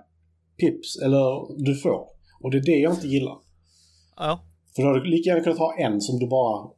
pips 0.60 0.96
eller 1.02 1.24
du 1.64 1.74
får. 1.76 2.00
Och 2.40 2.50
det 2.50 2.56
är 2.58 2.62
det 2.62 2.78
jag 2.78 2.92
inte 2.92 3.06
gillar. 3.08 3.36
ja. 4.16 4.40
För 4.76 4.82
då 4.82 4.88
hade 4.88 5.00
du 5.04 5.10
lika 5.10 5.30
gärna 5.30 5.42
kunnat 5.42 5.58
ha 5.58 5.76
en 5.78 6.00
som 6.00 6.18
du 6.18 6.26
bara 6.28 6.68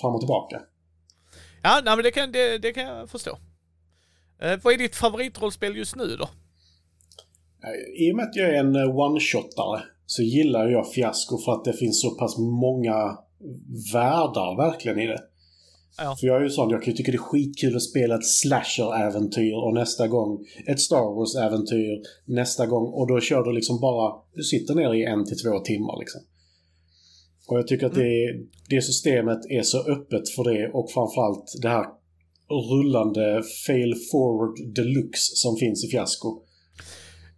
fram 0.00 0.14
och 0.14 0.20
tillbaka. 0.20 0.60
Ja, 1.62 1.80
nej, 1.84 1.96
men 1.96 2.02
det 2.04 2.10
kan, 2.10 2.32
det, 2.32 2.58
det 2.58 2.72
kan 2.72 2.84
jag 2.84 3.10
förstå. 3.10 3.30
Eh, 4.42 4.58
vad 4.62 4.74
är 4.74 4.78
ditt 4.78 4.96
favoritrollspel 4.96 5.76
just 5.76 5.96
nu 5.96 6.16
då? 6.16 6.28
I 7.98 8.12
och 8.12 8.16
med 8.16 8.22
att 8.24 8.36
jag 8.36 8.48
är 8.48 8.54
en 8.54 8.76
eh, 8.76 8.82
one-shotare 8.82 9.80
så 10.06 10.22
gillar 10.22 10.68
jag 10.68 10.92
Fiasko 10.92 11.38
för 11.38 11.52
att 11.52 11.64
det 11.64 11.72
finns 11.72 12.00
så 12.00 12.10
pass 12.10 12.38
många 12.38 13.18
världar 13.92 14.56
verkligen 14.56 14.98
i 14.98 15.06
det. 15.06 15.22
Ja. 15.98 16.16
För 16.20 16.26
jag 16.26 16.36
är 16.36 16.42
ju 16.42 16.50
sån, 16.50 16.70
jag 16.70 16.82
kan 16.82 16.92
ju 16.92 16.96
tycka 16.96 17.12
det 17.12 17.16
är 17.16 17.18
skitkul 17.18 17.76
att 17.76 17.82
spela 17.82 18.14
ett 18.14 18.24
slasher-äventyr 18.24 19.54
och 19.64 19.74
nästa 19.74 20.08
gång 20.08 20.46
ett 20.66 20.80
Star 20.80 21.14
Wars-äventyr 21.16 22.02
nästa 22.24 22.66
gång 22.66 22.92
och 22.92 23.06
då 23.08 23.20
kör 23.20 23.44
du 23.44 23.52
liksom 23.52 23.80
bara, 23.80 24.14
du 24.34 24.42
sitter 24.42 24.74
ner 24.74 24.94
i 24.94 25.04
en 25.04 25.24
till 25.24 25.38
två 25.38 25.58
timmar 25.58 25.98
liksom. 25.98 26.20
Och 27.48 27.58
jag 27.58 27.66
tycker 27.66 27.86
att 27.86 27.94
det, 27.94 28.40
det 28.68 28.82
systemet 28.82 29.40
är 29.48 29.62
så 29.62 29.78
öppet 29.78 30.28
för 30.28 30.44
det 30.44 30.70
och 30.72 30.90
framförallt 30.90 31.52
det 31.62 31.68
här 31.68 31.86
rullande 32.70 33.42
fail 33.66 33.94
forward 34.12 34.74
deluxe 34.74 35.32
som 35.34 35.56
finns 35.56 35.84
i 35.84 35.88
Fiasko. 35.88 36.42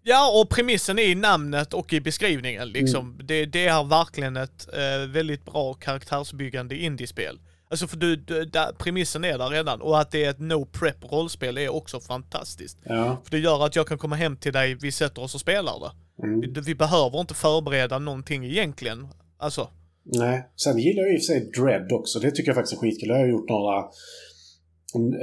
Ja, 0.08 0.40
och 0.40 0.50
premissen 0.50 0.98
är 0.98 1.02
i 1.02 1.14
namnet 1.14 1.74
och 1.74 1.92
i 1.92 2.00
beskrivningen 2.00 2.68
liksom. 2.68 3.20
Det, 3.24 3.46
det 3.46 3.66
är 3.66 3.84
verkligen 3.84 4.36
ett 4.36 4.68
eh, 4.72 5.08
väldigt 5.08 5.44
bra 5.44 5.74
karaktärsbyggande 5.74 6.76
indiespel. 6.76 7.40
Alltså 7.70 7.86
för 7.86 7.96
du, 7.96 8.16
du 8.16 8.44
där, 8.44 8.72
premissen 8.72 9.24
är 9.24 9.38
där 9.38 9.48
redan 9.48 9.80
och 9.80 10.00
att 10.00 10.10
det 10.10 10.24
är 10.24 10.30
ett 10.30 10.40
no 10.40 10.66
prep 10.66 11.12
rollspel 11.12 11.58
är 11.58 11.68
också 11.68 12.00
fantastiskt. 12.00 12.78
Ja. 12.84 13.20
För 13.24 13.30
det 13.30 13.38
gör 13.38 13.66
att 13.66 13.76
jag 13.76 13.86
kan 13.86 13.98
komma 13.98 14.16
hem 14.16 14.36
till 14.36 14.52
dig, 14.52 14.74
vi 14.74 14.92
sätter 14.92 15.22
oss 15.22 15.34
och 15.34 15.40
spelar 15.40 15.80
det. 15.80 16.26
Mm. 16.26 16.40
Vi, 16.40 16.60
vi 16.60 16.74
behöver 16.74 17.20
inte 17.20 17.34
förbereda 17.34 17.98
någonting 17.98 18.44
egentligen. 18.44 19.08
Alltså, 19.38 19.70
Nej. 20.04 20.48
Sen 20.56 20.78
gillar 20.78 21.02
jag 21.02 21.14
i 21.14 21.16
och 21.16 21.20
för 21.20 21.26
sig 21.26 21.50
Dread 21.50 21.92
också. 21.92 22.18
Det 22.18 22.30
tycker 22.30 22.48
jag 22.48 22.56
faktiskt 22.56 22.82
är 22.82 22.86
skitkul. 22.86 23.08
Jag 23.08 23.16
har 23.16 23.26
gjort 23.26 23.48
några... 23.48 23.80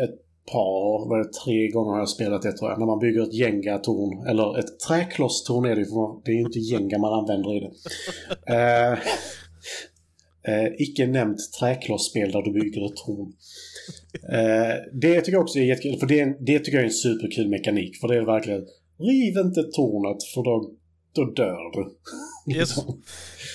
Ett 0.03 0.24
par, 0.51 1.09
vad 1.09 1.19
är 1.19 1.23
det, 1.23 1.33
tre 1.45 1.67
gånger 1.67 1.91
har 1.91 1.99
jag 1.99 2.09
spelat 2.09 2.41
det 2.41 2.57
tror 2.57 2.69
jag. 2.69 2.79
När 2.79 2.85
man 2.85 2.99
bygger 2.99 3.23
ett 3.23 3.33
Jenga-torn. 3.33 4.27
Eller 4.27 4.59
ett 4.59 4.79
träklosstorn 4.79 5.65
är 5.65 5.75
det 5.75 5.81
ju. 5.81 5.85
för 5.85 6.21
Det 6.25 6.31
är 6.31 6.35
ju 6.35 6.41
inte 6.41 6.59
Jenga 6.59 6.97
man 6.97 7.13
använder 7.13 7.57
i 7.57 7.59
det. 7.59 7.71
eh, 8.53 8.91
eh, 10.47 10.71
icke 10.77 11.07
nämnt 11.07 11.39
träklossspel 11.59 12.31
där 12.31 12.41
du 12.41 12.51
bygger 12.51 12.85
ett 12.85 12.95
torn. 12.95 13.33
Eh, 14.29 14.75
det 14.93 15.21
tycker 15.21 15.31
jag 15.31 15.43
också 15.43 15.59
är 15.59 15.63
jättekul. 15.63 15.99
För 15.99 16.07
det, 16.07 16.37
det 16.39 16.59
tycker 16.59 16.77
jag 16.77 16.81
är 16.81 16.87
en 16.87 16.91
superkul 16.93 17.49
mekanik. 17.49 17.97
För 18.01 18.07
det 18.07 18.17
är 18.17 18.25
verkligen... 18.25 18.65
Riv 18.99 19.37
inte 19.37 19.63
tornet 19.63 20.23
för 20.23 20.43
då, 20.43 20.71
då 21.13 21.25
dör 21.25 21.71
du. 21.73 21.95
yes. 22.55 22.75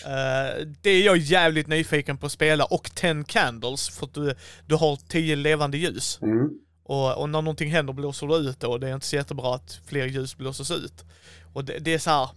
Eh, 0.06 0.66
det 0.82 0.90
är 0.90 1.06
jag 1.06 1.16
jävligt 1.16 1.68
nyfiken 1.68 2.18
på 2.18 2.26
att 2.26 2.32
spela 2.32 2.64
och 2.64 2.90
10 2.94 3.25
candles 3.25 3.88
för 3.88 4.06
att 4.06 4.14
du, 4.14 4.35
du 4.66 4.75
har 4.75 4.97
10 5.09 5.37
levande 5.37 5.78
ljus. 5.78 6.18
Mm. 6.23 6.50
Och, 6.90 7.18
och 7.18 7.30
när 7.30 7.42
någonting 7.42 7.70
händer 7.70 7.92
blåser 7.92 8.26
du 8.26 8.37
ut 8.37 8.64
och 8.64 8.80
det 8.80 8.88
är 8.88 8.94
inte 8.94 9.06
så 9.06 9.16
jättebra 9.16 9.54
att 9.54 9.80
fler 9.87 10.06
ljus 10.06 10.37
blåses 10.37 10.70
ut. 10.70 11.04
Och 11.52 11.64
det, 11.64 11.78
det 11.78 11.94
är 11.94 11.99
så 11.99 12.11
här, 12.11 12.28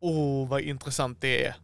oh 0.00 0.48
vad 0.48 0.60
intressant 0.60 1.20
det 1.20 1.46
är. 1.46 1.54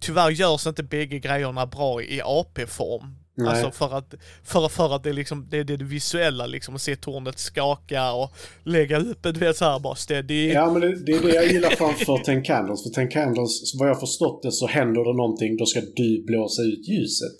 Tyvärr 0.00 0.30
görs 0.30 0.66
inte 0.66 0.82
bägge 0.82 1.18
grejerna 1.18 1.66
bra 1.66 2.02
i 2.02 2.20
AP-form. 2.24 3.16
Nej. 3.36 3.48
Alltså 3.48 3.70
för 3.70 3.98
att, 3.98 4.14
för, 4.44 4.68
för 4.68 4.96
att 4.96 5.02
det 5.02 5.08
är 5.08 5.12
liksom, 5.12 5.46
det 5.50 5.58
är 5.58 5.64
det 5.64 5.76
visuella 5.76 6.46
liksom, 6.46 6.74
att 6.74 6.82
se 6.82 6.96
tornet 6.96 7.38
skaka 7.38 8.12
och 8.12 8.32
lägga 8.64 8.98
upp 8.98 9.22
du 9.22 9.32
vet 9.32 9.56
såhär 9.56 9.78
bara 9.78 9.94
steady. 9.94 10.52
Ja, 10.52 10.72
men 10.72 10.80
det, 10.80 11.04
det 11.06 11.12
är 11.12 11.22
det 11.22 11.34
jag 11.34 11.46
gillar 11.46 11.70
framför 11.70 12.18
Ten 12.18 12.42
Candles. 12.42 12.82
För 12.82 12.90
Ten 12.90 13.08
Candles, 13.08 13.74
vad 13.80 13.88
jag 13.88 14.00
förstått 14.00 14.42
det, 14.42 14.52
så 14.52 14.66
händer 14.66 15.04
det 15.04 15.16
någonting, 15.16 15.56
då 15.56 15.66
ska 15.66 15.80
du 15.96 16.24
blåsa 16.26 16.62
ut 16.62 16.88
ljuset. 16.88 17.36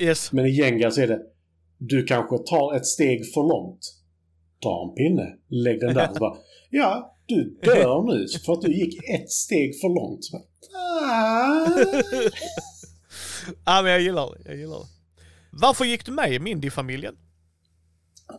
Yes. 0.00 0.32
Men 0.32 0.46
i 0.46 0.50
Jenga 0.50 0.90
så 0.90 1.00
är 1.00 1.06
det, 1.06 1.18
du 1.78 2.04
kanske 2.04 2.38
tar 2.38 2.76
ett 2.76 2.86
steg 2.86 3.32
för 3.32 3.48
långt. 3.48 3.94
Ta 4.60 4.88
en 4.88 4.94
pinne, 4.94 5.36
lägg 5.48 5.80
den 5.80 5.94
där. 5.94 6.10
Så 6.14 6.20
bara, 6.20 6.36
ja, 6.70 7.16
du 7.26 7.58
dör 7.62 8.02
nu 8.02 8.26
för 8.46 8.52
att 8.52 8.62
du 8.62 8.74
gick 8.74 9.10
ett 9.10 9.30
steg 9.30 9.80
för 9.80 9.88
långt. 9.88 10.24
Så 10.24 10.36
ah. 13.66 13.82
Men 13.82 13.92
jag 13.92 14.00
gillar 14.00 14.30
det, 14.30 14.38
jag 14.44 14.56
gillar 14.56 14.78
det. 14.78 14.86
Varför 15.50 15.84
gick 15.84 16.06
du 16.06 16.12
med 16.12 16.32
i 16.32 16.38
Mindy-familjen? 16.38 17.16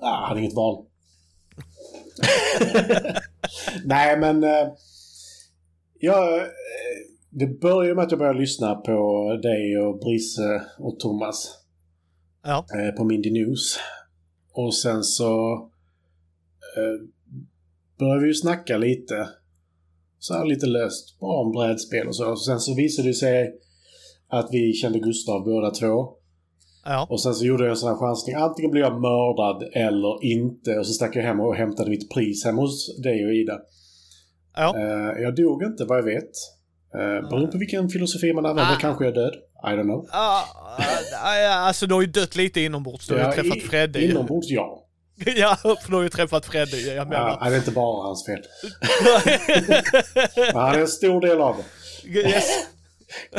Ah, 0.01 0.27
hade 0.27 0.39
inget 0.39 0.53
val. 0.53 0.86
Nej, 3.86 4.19
men... 4.19 4.43
Eh, 4.43 4.67
jag, 6.00 6.38
eh, 6.38 6.46
det 7.29 7.48
började 7.48 7.96
med 7.96 8.03
att 8.03 8.12
jag 8.12 8.19
började 8.19 8.39
lyssna 8.39 8.75
på 8.75 9.39
dig 9.43 9.77
och 9.77 10.00
Brisse 10.00 10.62
och 10.77 11.00
Thomas 11.00 11.58
Ja. 12.43 12.65
eh, 12.75 12.96
på 12.96 13.03
Mindy 13.03 13.31
News. 13.31 13.79
Och 14.53 14.75
sen 14.75 15.03
så 15.03 15.53
eh, 16.77 17.08
började 18.00 18.22
vi 18.22 18.27
ju 18.27 18.34
snacka 18.34 18.77
lite. 18.77 19.29
Så 20.19 20.34
här 20.34 20.46
lite 20.46 20.65
löst, 20.65 21.19
bara 21.19 21.39
om 21.41 21.51
brädspel 21.51 22.08
och 22.08 22.15
så. 22.15 22.31
Och 22.31 22.46
sen 22.46 22.60
så 22.60 22.75
visade 22.75 23.08
det 23.08 23.13
sig 23.13 23.53
att 24.27 24.50
vi 24.51 24.74
kände 24.74 25.00
Gustav 25.00 25.43
båda 25.43 25.72
två. 25.72 26.10
Ja. 26.86 27.08
Och 27.10 27.22
sen 27.22 27.34
så 27.34 27.46
gjorde 27.46 27.63
jag 27.63 27.69
en 27.72 27.77
sån 27.77 27.89
här 27.89 27.98
chansning. 27.98 28.36
Antingen 28.36 28.72
blir 28.72 28.81
jag 28.81 29.01
mördad 29.01 29.63
eller 29.74 30.24
inte. 30.25 30.77
Och 30.79 30.88
så 30.88 30.93
stack 30.93 31.15
jag 31.15 31.24
hem 31.24 31.39
och 31.39 31.55
hämtade 31.55 31.89
mitt 31.89 32.13
pris 32.13 32.46
hemma 32.46 32.62
hos 32.62 33.01
dig 33.03 33.25
och 33.25 33.34
Ida. 33.34 33.60
Ja. 34.55 34.75
Eh, 34.77 35.22
jag 35.22 35.36
dog 35.36 35.63
inte 35.63 35.86
vad 35.86 35.98
jag 35.98 36.03
vet. 36.03 36.31
Uh, 36.96 37.29
beroende 37.29 37.51
på 37.51 37.58
vilken 37.58 37.89
filosofi 37.89 38.34
man 38.34 38.46
använder 38.46 38.74
Ah. 38.74 38.79
kanske 38.81 39.03
jag 39.05 39.12
är 39.12 39.15
död. 39.15 39.34
I 39.63 39.67
don't 39.67 39.83
know. 39.83 40.07
Ah, 40.11 40.43
ah, 41.23 41.35
ja, 41.39 41.53
alltså 41.53 41.87
du 41.87 41.93
har 41.93 42.01
ju 42.01 42.07
dött 42.07 42.35
lite 42.35 42.61
inombords. 42.61 43.07
Du 43.07 43.13
har 43.13 43.25
ju 43.35 43.41
träffat 43.41 43.57
i- 43.57 43.61
Fredde. 43.61 44.03
Inombords 44.03 44.47
ja. 44.49 44.85
ja, 45.37 45.55
för 45.61 45.89
du 45.89 45.95
har 45.95 46.03
ju 46.03 46.09
träffat 46.09 46.45
Fredde. 46.45 46.77
Jag 46.79 47.09
menar. 47.09 47.37
Ja, 47.41 47.49
det 47.49 47.55
är 47.55 47.59
inte 47.59 47.71
bara 47.71 48.03
hans 48.07 48.25
fel. 48.25 48.39
Men 50.35 50.55
han 50.55 50.75
är 50.75 50.79
en 50.79 50.87
stor 50.87 51.21
del 51.21 51.41
av 51.41 51.55
det. 52.03 52.09
yes. 52.09 52.49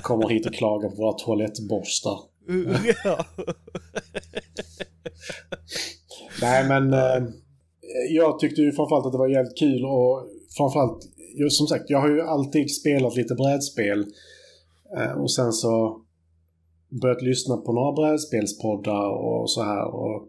Kommer 0.02 0.28
hit 0.28 0.46
och 0.46 0.54
klagar 0.54 0.88
på 0.88 0.94
våra 0.96 1.12
toalettborstar. 1.12 2.18
ja. 3.04 3.24
Nej 6.42 6.68
men 6.68 6.92
eh, 6.92 7.22
jag 8.10 8.38
tyckte 8.38 8.60
ju 8.62 8.72
framförallt 8.72 9.06
att 9.06 9.12
det 9.12 9.18
var 9.18 9.28
jävligt 9.28 9.58
kul 9.58 9.84
och 9.84 10.26
framförallt, 10.56 11.02
som 11.50 11.66
sagt, 11.66 11.84
jag 11.88 12.00
har 12.00 12.08
ju 12.08 12.22
alltid 12.22 12.74
spelat 12.74 13.16
lite 13.16 13.34
brädspel. 13.34 14.06
Eh, 14.98 15.12
och 15.12 15.32
sen 15.32 15.52
så 15.52 16.00
börjat 17.02 17.22
lyssna 17.22 17.56
på 17.56 17.72
några 17.72 17.92
brädspelspoddar 17.92 19.10
och 19.10 19.50
så 19.50 19.62
här. 19.62 19.94
Och 19.94 20.28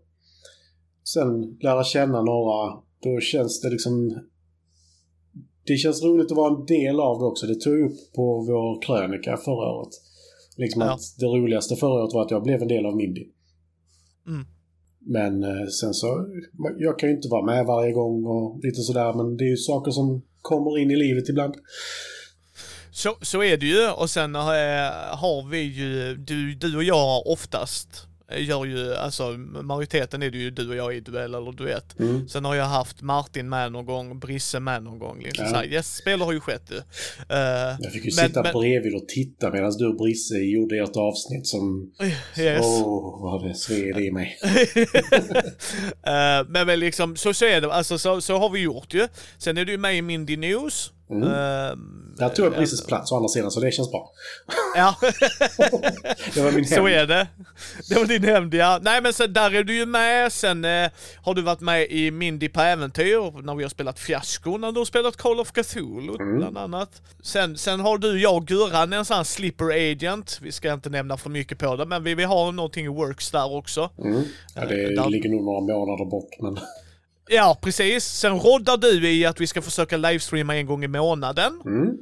sen 1.03 1.58
lära 1.62 1.84
känna 1.84 2.22
några. 2.22 2.74
Då 3.03 3.20
känns 3.20 3.62
det 3.62 3.70
liksom... 3.70 4.20
Det 5.65 5.75
känns 5.75 6.03
roligt 6.03 6.32
att 6.32 6.38
vara 6.38 6.56
en 6.60 6.65
del 6.65 7.00
av 7.00 7.20
det 7.20 7.25
också. 7.25 7.48
Det 7.48 7.56
tog 7.56 7.74
jag 7.74 7.91
upp 7.91 8.13
på 8.15 8.46
vår 8.48 8.82
krönika 8.82 9.38
förra 9.38 9.72
året. 9.75 9.94
Liksom 10.58 10.82
Ja. 10.82 10.94
att 10.94 11.01
det 11.20 11.25
roligaste 11.25 11.75
förra 11.75 12.03
året 12.03 12.13
var 12.13 12.22
att 12.25 12.32
jag 12.32 12.44
blev 12.44 12.62
en 12.62 12.68
del 12.68 12.86
av 12.86 12.96
Mindy. 12.96 13.27
Mm. 14.27 14.46
Men 15.00 15.44
eh, 15.44 15.68
sen 15.82 15.94
så, 15.94 16.08
jag 16.77 17.00
kan 17.00 17.10
ju 17.10 17.15
inte 17.15 17.30
vara 17.30 17.46
med 17.46 17.65
varje 17.65 17.91
gång 17.91 18.25
och 18.25 18.60
lite 18.63 18.82
sådär. 18.82 19.13
Men 19.13 19.38
det 19.38 19.44
är 19.44 19.50
ju 19.50 19.58
saker 19.58 19.91
som 19.91 20.22
kommer 20.41 20.77
in 20.77 20.91
i 20.91 20.96
livet 20.96 21.30
ibland. 21.30 21.53
Så, 22.91 23.17
så 23.21 23.43
är 23.43 23.57
det 23.57 23.65
ju 23.65 23.89
och 23.89 24.10
sen 24.10 24.36
eh, 24.36 24.41
har 25.17 25.50
vi 25.50 25.60
ju, 25.60 26.15
du, 26.15 26.53
du 26.55 26.75
och 26.77 26.83
jag 26.83 27.27
oftast 27.27 28.07
gör 28.38 28.65
ju, 28.65 28.95
alltså 28.95 29.29
majoriteten 29.63 30.24
är 30.24 30.29
det 30.31 30.38
ju 30.38 30.51
du 30.51 30.69
och 30.69 30.75
jag 30.75 30.95
i 30.95 31.00
duell 31.00 31.36
eller 31.36 31.51
duett. 31.51 32.00
Mm. 32.00 32.27
Sen 32.29 32.45
har 32.45 32.55
jag 32.55 32.65
haft 32.65 33.01
Martin 33.01 33.50
med 33.50 33.71
någon 33.71 33.86
gång, 33.86 34.19
Brisse 34.19 34.60
med 34.60 34.83
någon 34.83 35.00
gång. 35.00 35.19
Liksom 35.24 35.45
Ja. 35.45 35.51
så 35.51 35.55
här, 35.57 35.65
yes, 35.65 35.95
spel 35.95 36.21
har 36.21 36.31
ju 36.33 36.39
skett 36.39 36.62
du. 36.67 36.77
Eh, 37.29 37.75
Jag 37.79 37.91
fick 37.91 38.05
ju 38.05 38.12
Men- 38.15 38.27
sitta 38.27 38.43
men- 38.43 38.53
bredvid 38.53 38.95
och 38.95 39.07
titta 39.07 39.51
medan 39.51 39.71
du 39.77 39.88
och 39.88 39.98
Brisse 39.98 40.36
gjorde 40.36 40.77
ett 40.83 40.98
avsnitt 40.98 41.48
som... 41.48 41.91
yes. 42.38 42.62
Åh, 42.65 43.21
vad 43.21 43.48
det 43.48 43.55
sved 43.55 43.98
i 43.98 44.12
mig. 44.12 44.38
Eh, 46.03 46.45
men, 46.48 46.67
men 46.67 46.79
liksom, 46.79 47.15
så, 47.15 47.33
så 47.33 47.45
är 47.45 47.62
det, 47.62 47.74
alltså 47.74 47.98
så, 47.98 48.21
så 48.21 48.38
har 48.38 48.50
vi 48.50 48.60
gjort 48.60 48.93
ju. 48.93 49.07
Sen 49.38 49.57
är 49.57 49.65
du 49.65 49.71
ju 49.71 49.77
med 49.77 49.98
i 49.98 50.01
Mindy 50.01 50.38
News. 50.38 50.91
Mm. 51.12 51.24
Eh, 51.24 51.77
Där 52.18 52.30
tog 52.30 52.46
jag 52.46 52.53
Brisses 52.53 52.86
plats 52.86 53.12
å 53.12 53.15
andra 53.15 53.30
sidan, 53.30 53.51
så 53.51 53.60
det 53.60 53.72
känns 53.72 53.91
bra. 53.91 54.12
ja, 54.75 54.96
Det 56.34 56.41
var 56.41 56.51
min 56.51 56.65
så 56.68 56.75
hem. 56.75 56.86
är 56.86 57.06
det. 57.08 57.27
Det 57.89 57.96
var 57.96 58.06
din 58.06 58.24
hämnd 58.24 58.53
ja. 58.53 58.80
Nej 58.82 59.01
men 59.01 59.13
sen 59.13 59.34
där 59.34 59.56
är 59.56 59.63
du 59.63 59.75
ju 59.75 59.86
med, 59.86 60.32
sen 60.34 60.65
eh, 60.65 60.89
har 61.24 61.34
du 61.34 61.41
varit 61.41 61.60
med 61.62 61.88
i 61.91 62.12
Mindy 62.12 62.50
på 62.50 62.62
äventyr 62.62 63.41
när 63.44 63.56
vi 63.56 63.63
har 63.63 63.70
spelat 63.70 64.00
Fiasko, 64.00 64.58
när 64.58 64.72
du 64.72 64.80
har 64.80 64.86
spelat 64.86 65.18
Call 65.18 65.39
of 65.39 65.51
Cthulhu 65.51 66.15
Mm. 66.20 66.38
bland 66.38 66.58
annat. 66.58 67.01
Sen, 67.24 67.58
sen 67.58 67.80
har 67.80 67.98
du, 67.98 68.22
jag 68.22 68.36
och 68.36 68.48
Gurran 68.48 68.94
en 68.94 69.06
sån 69.06 69.18
här 69.18 69.24
slipper 69.24 69.91
agent, 69.91 70.39
vi 70.41 70.51
ska 70.51 70.74
inte 70.74 70.89
nämna 70.89 71.18
för 71.18 71.30
mycket 71.30 71.58
på 71.60 71.75
det, 71.75 71.86
men 71.86 72.03
vi, 72.03 72.15
vi 72.15 72.24
har 72.24 72.51
någonting 72.51 72.86
i 72.86 72.89
works 72.89 73.32
där 73.32 73.53
också. 73.56 73.89
Mm. 74.03 74.22
Ja, 74.56 74.65
det 74.65 74.84
Eh, 74.84 74.89
där- 75.03 75.10
ligger 75.10 75.30
nog 75.30 75.44
några 75.44 75.62
månader 75.62 76.06
bort, 76.06 76.30
men... 76.41 76.58
Ja, 77.30 77.58
precis. 77.62 78.04
Sen 78.04 78.40
roddar 78.40 78.78
du 78.78 79.10
i 79.12 79.25
att 79.25 79.42
vi 79.42 79.48
ska 79.48 79.62
försöka 79.62 79.98
livestreama 79.98 80.56
en 80.58 80.66
gång 80.66 80.84
i 80.84 80.88
månaden. 80.88 81.62
Mm. 81.66 81.98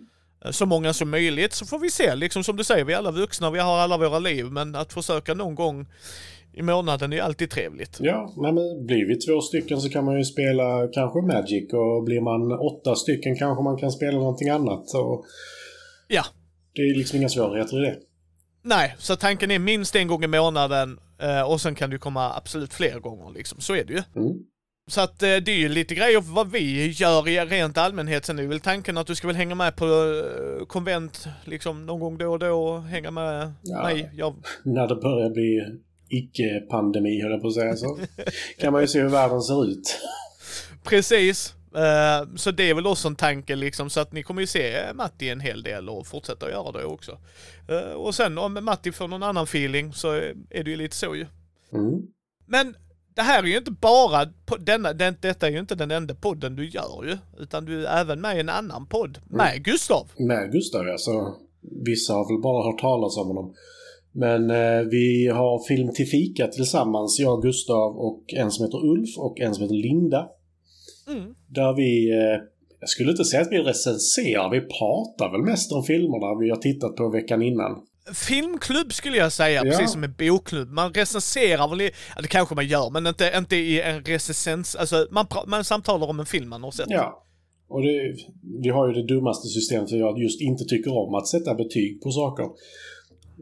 Så 0.52 0.66
många 0.66 0.94
som 0.94 1.10
möjligt. 1.10 1.54
Så 1.54 1.66
får 1.66 1.80
vi 1.80 1.90
se, 1.92 2.16
liksom 2.16 2.44
som 2.44 2.56
du 2.58 2.64
säger, 2.64 2.86
vi 2.86 2.94
är 2.94 2.98
alla 2.98 3.12
vuxna, 3.12 3.52
vi 3.52 3.60
har 3.60 3.78
alla 3.78 3.98
våra 3.98 4.20
liv. 4.20 4.46
Men 4.46 4.76
att 4.76 4.94
försöka 4.94 5.34
någon 5.34 5.56
gång 5.56 5.88
i 6.54 6.62
månaden 6.62 7.14
är 7.14 7.22
alltid 7.22 7.50
trevligt. 7.50 7.98
Ja, 8.00 8.34
nej, 8.38 8.52
men 8.54 8.86
blir 8.86 9.08
vi 9.08 9.16
två 9.16 9.42
stycken 9.42 9.82
så 9.82 9.90
kan 9.90 10.06
man 10.06 10.18
ju 10.18 10.24
spela 10.26 10.88
kanske 10.94 11.22
Magic 11.22 11.74
och 11.74 12.04
blir 12.04 12.22
man 12.22 12.52
åtta 12.52 12.96
stycken 12.96 13.36
kanske 13.36 13.64
man 13.64 13.78
kan 13.78 13.92
spela 13.92 14.18
någonting 14.18 14.50
annat. 14.50 14.94
Och 14.94 15.26
Ja. 16.08 16.24
det 16.76 16.82
är 16.82 16.98
liksom 16.98 17.18
inga 17.20 17.30
svårigheter 17.30 17.78
i 17.84 17.86
det. 17.86 17.98
Nej, 18.62 18.96
så 19.00 19.16
tanken 19.16 19.52
är 19.52 19.60
minst 19.60 19.96
en 19.96 20.08
gång 20.08 20.24
i 20.24 20.28
månaden 20.28 21.00
eh, 21.22 21.42
och 21.42 21.62
sen 21.62 21.76
kan 21.76 21.90
det 21.90 21.98
komma 21.98 22.34
absolut 22.38 22.74
fler 22.74 23.00
gånger 23.00 23.32
liksom. 23.34 23.62
Så 23.62 23.76
är 23.76 23.84
det 23.84 23.94
ju. 23.94 24.02
Mm. 24.16 24.34
Så 24.90 25.02
att 25.02 25.24
eh, 25.24 25.36
det 25.36 25.52
är 25.52 25.58
ju 25.58 25.70
lite 25.70 25.96
grejer 25.96 26.22
för 26.22 26.32
vad 26.34 26.52
vi 26.52 26.88
gör 26.92 27.28
i 27.30 27.40
rent 27.40 27.78
allmänhet. 27.78 28.26
Sen 28.26 28.40
är 28.40 28.48
väl 28.48 28.60
tanken 28.60 28.98
att 28.98 29.08
du 29.08 29.16
ska 29.16 29.28
väl 29.28 29.36
hänga 29.36 29.56
med 29.56 29.76
på 29.76 29.86
eh, 29.86 30.66
konvent 30.66 31.28
liksom 31.46 31.86
någon 31.86 32.00
gång 32.00 32.18
då 32.18 32.32
och 32.32 32.40
då 32.40 32.48
och 32.68 32.84
hänga 32.84 33.12
med 33.12 33.54
Ja. 33.62 33.84
mig. 33.84 34.10
Jag, 34.14 34.36
När 34.64 34.88
det 34.88 34.96
börjar 34.96 35.30
bli 35.30 35.62
icke-pandemi, 36.10 37.22
höll 37.22 37.32
jag 37.32 37.42
på 37.42 37.48
att 37.48 37.54
säga 37.54 37.76
så. 37.76 38.00
kan 38.60 38.74
man 38.74 38.82
ju 38.82 38.88
se 38.88 39.02
hur 39.02 39.10
världen 39.10 39.42
ser 39.42 39.66
ut. 39.68 40.00
Precis. 40.84 41.54
Eh, 41.76 42.36
så 42.36 42.52
det 42.52 42.70
är 42.70 42.74
väl 42.74 42.88
också 42.88 43.08
en 43.08 43.16
tanke 43.16 43.56
liksom, 43.56 43.90
så 43.90 44.00
att 44.00 44.12
ni 44.14 44.24
kommer 44.24 44.42
ju 44.42 44.48
se 44.48 44.94
Matti 44.94 45.30
en 45.30 45.40
hel 45.40 45.64
del 45.64 45.90
och 45.90 46.08
fortsätta 46.08 46.46
att 46.46 46.52
göra 46.52 46.72
det 46.72 46.86
också. 46.86 47.18
Och 47.96 48.16
sen 48.16 48.38
om 48.38 48.54
Matti 48.66 48.92
får 48.92 49.08
någon 49.08 49.24
annan 49.24 49.44
feeling 49.44 49.94
så 49.94 50.12
är 50.50 50.64
det 50.64 50.70
ju 50.70 50.76
lite 50.76 50.96
så 50.96 51.16
ju. 51.16 51.26
Mm. 51.74 52.02
Men 52.48 52.76
det 53.20 53.24
här 53.24 53.44
är 53.44 53.48
ju 53.48 53.58
inte 53.58 53.72
bara, 53.72 54.26
denna, 54.60 54.94
den, 54.94 55.16
detta 55.22 55.48
är 55.48 55.52
ju 55.52 55.60
inte 55.60 55.76
den 55.76 55.92
enda 55.92 56.16
podden 56.16 56.56
du 56.56 56.70
gör 56.70 57.04
ju, 57.04 57.18
utan 57.44 57.66
du 57.66 57.86
är 57.86 58.02
även 58.02 58.22
med 58.22 58.38
i 58.38 58.40
en 58.40 58.50
annan 58.50 58.86
podd 58.86 59.20
med 59.30 59.64
Gustav. 59.64 60.12
Med 60.18 60.52
Gustav, 60.52 60.88
ja. 60.88 60.98
Så 60.98 61.36
vissa 61.86 62.14
har 62.14 62.34
väl 62.34 62.42
bara 62.42 62.72
hört 62.72 62.82
talas 62.82 63.18
om 63.18 63.28
honom. 63.28 63.54
Men 64.12 64.50
eh, 64.50 64.82
vi 64.92 65.28
har 65.28 65.68
film 65.68 65.90
till 65.94 66.08
fika 66.08 66.48
tillsammans, 66.48 67.20
jag, 67.20 67.42
Gustav 67.42 67.98
och 67.98 68.24
en 68.28 68.52
som 68.52 68.66
heter 68.66 68.86
Ulf 68.86 69.18
och 69.18 69.40
en 69.40 69.54
som 69.56 69.64
heter 69.64 69.76
Linda. 69.76 70.30
Mm. 71.08 71.36
Där 71.48 71.74
vi, 71.76 72.10
eh, 72.12 72.38
jag 72.80 72.90
skulle 72.90 73.12
inte 73.12 73.26
säga 73.26 73.42
att 73.42 73.52
vi 73.52 73.58
recenserar, 73.58 74.50
vi 74.50 74.62
pratar 74.62 75.32
väl 75.32 75.42
mest 75.42 75.72
om 75.72 75.84
filmerna 75.84 76.40
vi 76.42 76.50
har 76.50 76.58
tittat 76.58 76.96
på 76.96 77.10
veckan 77.10 77.42
innan. 77.42 77.72
Filmklubb 78.14 78.94
skulle 78.94 79.18
jag 79.18 79.32
säga, 79.32 79.66
Ja. 79.66 79.72
precis 79.72 79.92
som 79.92 80.04
en 80.04 80.16
bokklubb. 80.18 80.70
Man 80.72 80.94
recenserar 80.94 81.68
väl 81.68 81.82
i, 81.82 81.92
det 82.22 82.28
kanske 82.28 82.56
man 82.56 82.68
gör, 82.68 82.90
men 82.90 83.08
inte, 83.08 83.34
inte 83.38 83.56
i 83.56 83.82
en 83.82 84.04
recensens, 84.04 84.76
alltså 84.76 85.08
man, 85.12 85.26
man 85.48 85.64
samtalar 85.64 86.08
om 86.08 86.20
en 86.20 86.26
film 86.26 86.50
man 86.50 86.64
har 86.64 86.72
sett. 86.72 86.88
Ja. 86.90 87.26
Och 87.70 87.82
det, 87.82 88.16
vi 88.64 88.70
har 88.70 88.88
ju 88.88 88.94
det 88.94 89.08
dummaste 89.16 89.48
systemet 89.48 89.90
för 89.90 89.98
jag 89.98 90.20
just 90.20 90.42
inte 90.42 90.66
tycker 90.66 90.98
om 90.98 91.16
att 91.16 91.28
sätta 91.28 91.56
betyg 91.56 92.02
på 92.02 92.12
saker. 92.12 92.44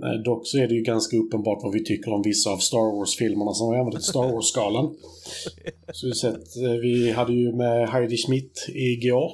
Eh, 0.03 0.21
Dock 0.25 0.47
så 0.47 0.57
är 0.57 0.67
det 0.67 0.73
ju 0.75 0.81
ganska 0.81 1.17
uppenbart 1.17 1.59
vad 1.63 1.73
vi 1.73 1.83
tycker 1.85 2.13
om 2.13 2.21
vissa 2.21 2.49
av 2.49 2.57
Star 2.57 2.97
Wars-filmerna 2.99 3.53
som 3.53 3.67
har 3.67 3.75
använt 3.75 4.03
Star 4.03 4.31
Wars-skalan. 4.33 4.95
Så 5.93 6.07
vi, 6.07 6.13
sett, 6.13 6.57
eh, 6.65 6.71
vi 6.81 7.11
hade 7.11 7.33
ju 7.33 7.53
med 7.55 7.89
Heidi 7.89 8.17
Schmidt 8.17 8.65
igår. 8.69 9.31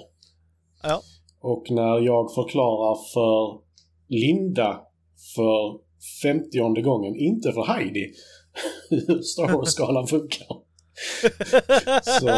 Ja. 0.84 1.02
Och 1.42 1.64
när 1.70 2.00
jag 2.06 2.34
förklarar 2.34 2.96
för 3.14 3.60
Linda 4.08 4.82
för 5.36 5.80
femtionde 6.22 6.82
gången, 6.82 7.16
inte 7.16 7.52
för 7.52 7.64
Heidi, 7.66 8.14
hur 8.90 9.22
Star 9.22 9.48
Wars-skalan 9.48 10.08
funkar. 10.08 10.48
Så... 12.20 12.30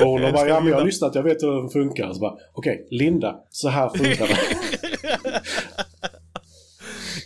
Och 0.00 0.08
hon 0.08 0.32
bara, 0.32 0.48
ja 0.48 0.60
men 0.60 0.70
jag 0.70 0.78
har 0.78 0.84
lyssnat, 0.84 1.14
jag 1.14 1.22
vet 1.22 1.42
hur 1.42 1.60
den 1.60 1.68
funkar. 1.68 2.12
Så 2.12 2.20
bara, 2.20 2.34
okej, 2.52 2.86
Linda, 2.90 3.36
så 3.50 3.68
här 3.68 3.88
funkar 3.88 4.26
det. 4.26 4.38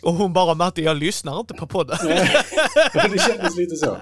Och 0.03 0.13
hon 0.13 0.33
bara 0.33 0.55
Matti, 0.55 0.83
jag 0.83 0.97
lyssnar 0.97 1.41
inte 1.41 1.55
på 1.55 1.67
podden. 1.67 1.99
det 2.93 3.21
kändes 3.21 3.57
lite 3.57 3.77
så. 3.77 3.97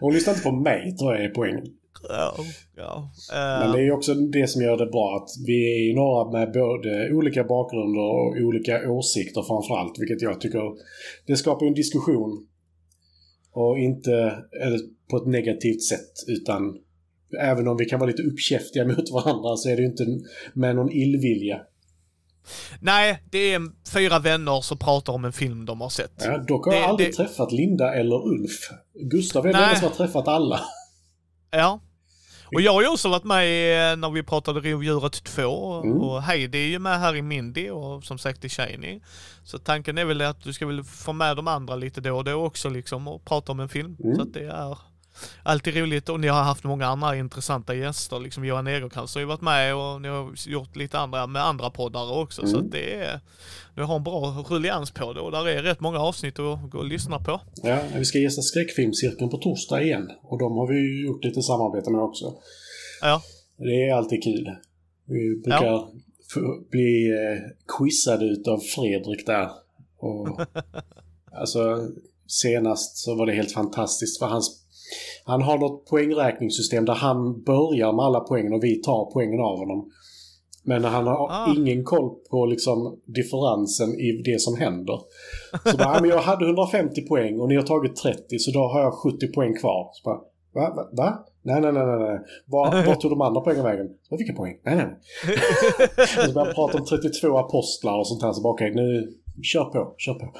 Hon 0.00 0.14
lyssnar 0.14 0.34
inte 0.34 0.44
på 0.44 0.52
mig, 0.52 0.96
tror 0.96 1.14
jag 1.14 1.24
är 1.24 1.28
poängen. 1.28 1.64
Ja, 2.08 2.34
ja. 2.76 3.10
Men 3.32 3.62
Eh, 3.68 3.72
det 3.72 3.82
är 3.86 3.92
också 3.92 4.14
det 4.14 4.46
som 4.50 4.62
gör 4.62 4.76
det 4.76 4.86
bra 4.86 5.16
att 5.16 5.28
vi 5.46 5.74
är 5.74 5.86
ju 5.88 5.94
några 5.94 6.30
med 6.32 6.52
både 6.52 7.10
olika 7.12 7.44
bakgrunder 7.44 8.00
och 8.02 8.36
olika 8.46 8.90
åsikter 8.90 9.42
framförallt, 9.42 9.98
vilket 9.98 10.22
jag 10.22 10.40
tycker 10.40 10.62
det 11.26 11.36
skapar 11.36 11.66
en 11.66 11.74
diskussion. 11.74 12.46
Och 13.52 13.78
inte 13.78 14.12
eller 14.64 14.78
på 15.10 15.16
ett 15.16 15.26
negativt 15.26 15.82
sätt, 15.82 16.12
utan 16.28 16.60
även 17.40 17.68
om 17.68 17.76
vi 17.76 17.84
kan 17.84 18.00
vara 18.00 18.10
lite 18.10 18.22
uppkäftiga 18.22 18.84
mot 18.96 19.10
varandra 19.12 19.56
så 19.56 19.68
är 19.68 19.76
det 19.76 19.82
ju 19.82 19.88
inte 19.88 20.04
med 20.54 20.76
någon 20.76 20.92
illvilja. 20.92 21.60
nej, 22.80 23.22
det 23.30 23.38
är 23.54 23.60
fyra 23.94 24.18
vänner 24.18 24.60
som 24.60 24.78
pratar 24.78 25.12
om 25.12 25.24
en 25.24 25.32
film 25.32 25.64
de 25.64 25.80
har 25.80 25.88
sett. 25.88 26.12
Ja, 26.24 26.38
dock 26.38 26.66
har 26.66 26.72
jag 26.72 26.82
Det- 26.82 26.86
aldrig 26.86 27.08
det- 27.08 27.12
träffat 27.16 27.52
Linda 27.52 27.94
eller 27.94 28.26
Ulf. 28.26 28.70
Gustav 28.94 29.46
är 29.46 29.52
den 29.52 29.76
som 29.76 29.88
har 29.88 29.94
träffat 29.94 30.28
alla. 30.28 30.60
Ja. 31.50 31.80
Och 32.54 32.60
jag 32.60 32.72
har 32.72 32.82
ju 32.82 32.88
också 32.88 33.08
varit 33.08 33.24
med 33.24 33.46
i, 33.46 33.96
när 33.96 34.10
vi 34.10 34.22
pratade 34.22 34.60
Rovdjuret 34.60 35.24
2 35.24 35.42
och- 35.42 35.84
Mm. 35.84 36.00
och 36.00 36.22
Heidi 36.22 36.58
är 36.58 36.66
ju 36.68 36.78
med 36.78 37.00
här 37.00 37.16
i 37.16 37.22
Mindy 37.22 37.70
och 37.70 38.04
som 38.04 38.18
sagt 38.18 38.44
i 38.44 38.48
Shining. 38.48 39.00
Så 39.44 39.58
tanken 39.58 39.98
är 39.98 40.04
väl 40.04 40.20
att 40.22 40.42
du 40.44 40.52
ska 40.52 40.66
väl 40.66 40.84
få 40.84 41.12
med 41.12 41.36
de 41.36 41.48
andra 41.48 41.76
lite 41.76 42.00
då 42.00 42.16
och 42.16 42.24
då 42.24 42.32
också 42.34 42.68
liksom 42.68 43.08
och 43.08 43.24
prata 43.24 43.52
om 43.52 43.60
en 43.60 43.68
film. 43.68 43.96
Mm. 44.04 44.16
Så 44.16 44.22
att 44.22 44.32
det 44.32 44.44
är 44.46 44.78
alltid 45.42 45.76
roligt 45.76 46.08
och 46.08 46.20
ni 46.20 46.28
har 46.28 46.42
haft 46.42 46.64
många 46.64 46.86
andra 46.86 47.16
intressanta 47.16 47.74
gäster. 47.74 48.20
Liksom 48.20 48.44
Johan 48.44 48.66
Egerkrantz 48.66 49.14
har 49.14 49.20
ju 49.20 49.26
varit 49.26 49.40
med 49.40 49.74
och 49.74 50.02
ni 50.02 50.08
har 50.08 50.32
gjort 50.48 50.76
lite 50.76 50.98
andra 50.98 51.26
med 51.26 51.44
andra 51.44 51.70
poddar 51.70 52.12
också. 52.18 52.46
Så 52.46 52.54
Mm. 52.56 52.66
att 52.66 52.72
det 52.72 52.94
är, 52.94 53.20
ni 53.76 53.82
har 53.82 53.96
en 53.96 54.02
bra 54.04 54.44
rullians 54.48 54.90
på 54.90 55.12
det 55.12 55.20
och 55.20 55.30
där 55.30 55.48
är 55.48 55.62
rätt 55.62 55.80
många 55.80 55.98
avsnitt 55.98 56.38
att 56.38 56.70
gå 56.70 56.78
och 56.78 56.84
lyssna 56.84 57.18
på. 57.18 57.40
Ja, 57.62 57.78
vi 57.96 58.04
ska 58.04 58.18
gästa 58.18 58.42
skräckfilmscirkeln 58.42 59.30
på 59.30 59.36
torsdag 59.36 59.82
igen. 59.82 60.10
Och 60.22 60.38
de 60.38 60.52
har 60.56 60.66
vi 60.72 60.74
ju 60.78 61.06
gjort 61.06 61.24
lite 61.24 61.42
samarbete 61.42 61.90
med 61.90 62.00
också. 62.00 62.34
Ja. 63.00 63.22
Det 63.56 63.88
är 63.88 63.94
alltid 63.94 64.22
kul. 64.24 64.50
Vi 65.04 65.40
brukar 65.44 65.86
få 66.34 66.60
bli 66.70 67.10
eh, 67.10 67.40
quizade 67.78 68.24
utav 68.24 68.58
Fredrik 68.58 69.26
där. 69.26 69.48
Och, 69.98 70.40
alltså, 71.32 71.88
senast 72.26 72.96
så 72.96 73.14
var 73.14 73.26
det 73.26 73.32
helt 73.32 73.52
fantastiskt 73.52 74.18
för 74.18 74.26
hans 74.26 74.64
han 75.24 75.42
har 75.42 75.58
något 75.58 75.86
poängräkningssystem 75.86 76.84
där 76.84 76.94
han 76.94 77.42
börjar 77.42 77.92
med 77.92 78.04
alla 78.04 78.20
poängen 78.20 78.52
och 78.52 78.64
vi 78.64 78.82
tar 78.82 79.10
poängen 79.12 79.40
av 79.40 79.58
honom. 79.58 79.90
Men 80.64 80.84
han 80.84 81.06
har 81.06 81.28
Ah. 81.30 81.54
ingen 81.56 81.84
koll 81.84 82.10
på 82.30 82.46
liksom 82.46 82.98
differensen 83.06 83.88
i 84.00 84.22
det 84.24 84.40
som 84.40 84.56
händer. 84.56 84.98
Så 85.70 85.76
bara, 85.76 85.88
"Ja, 85.94 85.98
men 86.00 86.10
jag 86.10 86.18
hade 86.18 86.44
150 86.46 87.00
poäng 87.08 87.40
och 87.40 87.48
ni 87.48 87.54
har 87.56 87.62
tagit 87.62 87.96
30 87.96 88.38
så 88.38 88.50
då 88.50 88.58
har 88.60 88.80
jag 88.80 88.92
70 88.94 89.32
poäng 89.32 89.54
kvar. 89.60 89.90
Så 89.92 90.02
bara, 90.04 90.16
va? 90.54 90.74
va? 90.76 90.88
va? 90.96 91.24
Nej, 91.42 91.60
nej, 91.60 91.72
nej, 91.72 91.86
nej. 91.86 92.18
Var, 92.46 92.86
var 92.86 92.94
tog 92.94 93.10
de 93.10 93.20
andra 93.20 93.40
poängen 93.40 93.64
vägen? 93.64 93.86
Så, 94.08 94.16
vilka 94.16 94.32
poäng? 94.32 94.54
Nej, 94.64 94.76
nej. 94.76 94.88
så 96.26 96.32
började 96.32 96.54
prata 96.54 96.78
om 96.78 96.84
32 96.84 97.36
apostlar 97.38 97.98
och 97.98 98.06
sånt 98.06 98.22
här. 98.22 98.32
Så 98.32 98.42
bara, 98.42 98.52
okej, 98.52 98.74
nu 98.74 99.12
kör 99.42 99.64
på, 99.64 99.94
kör 99.98 100.14
på. 100.14 100.32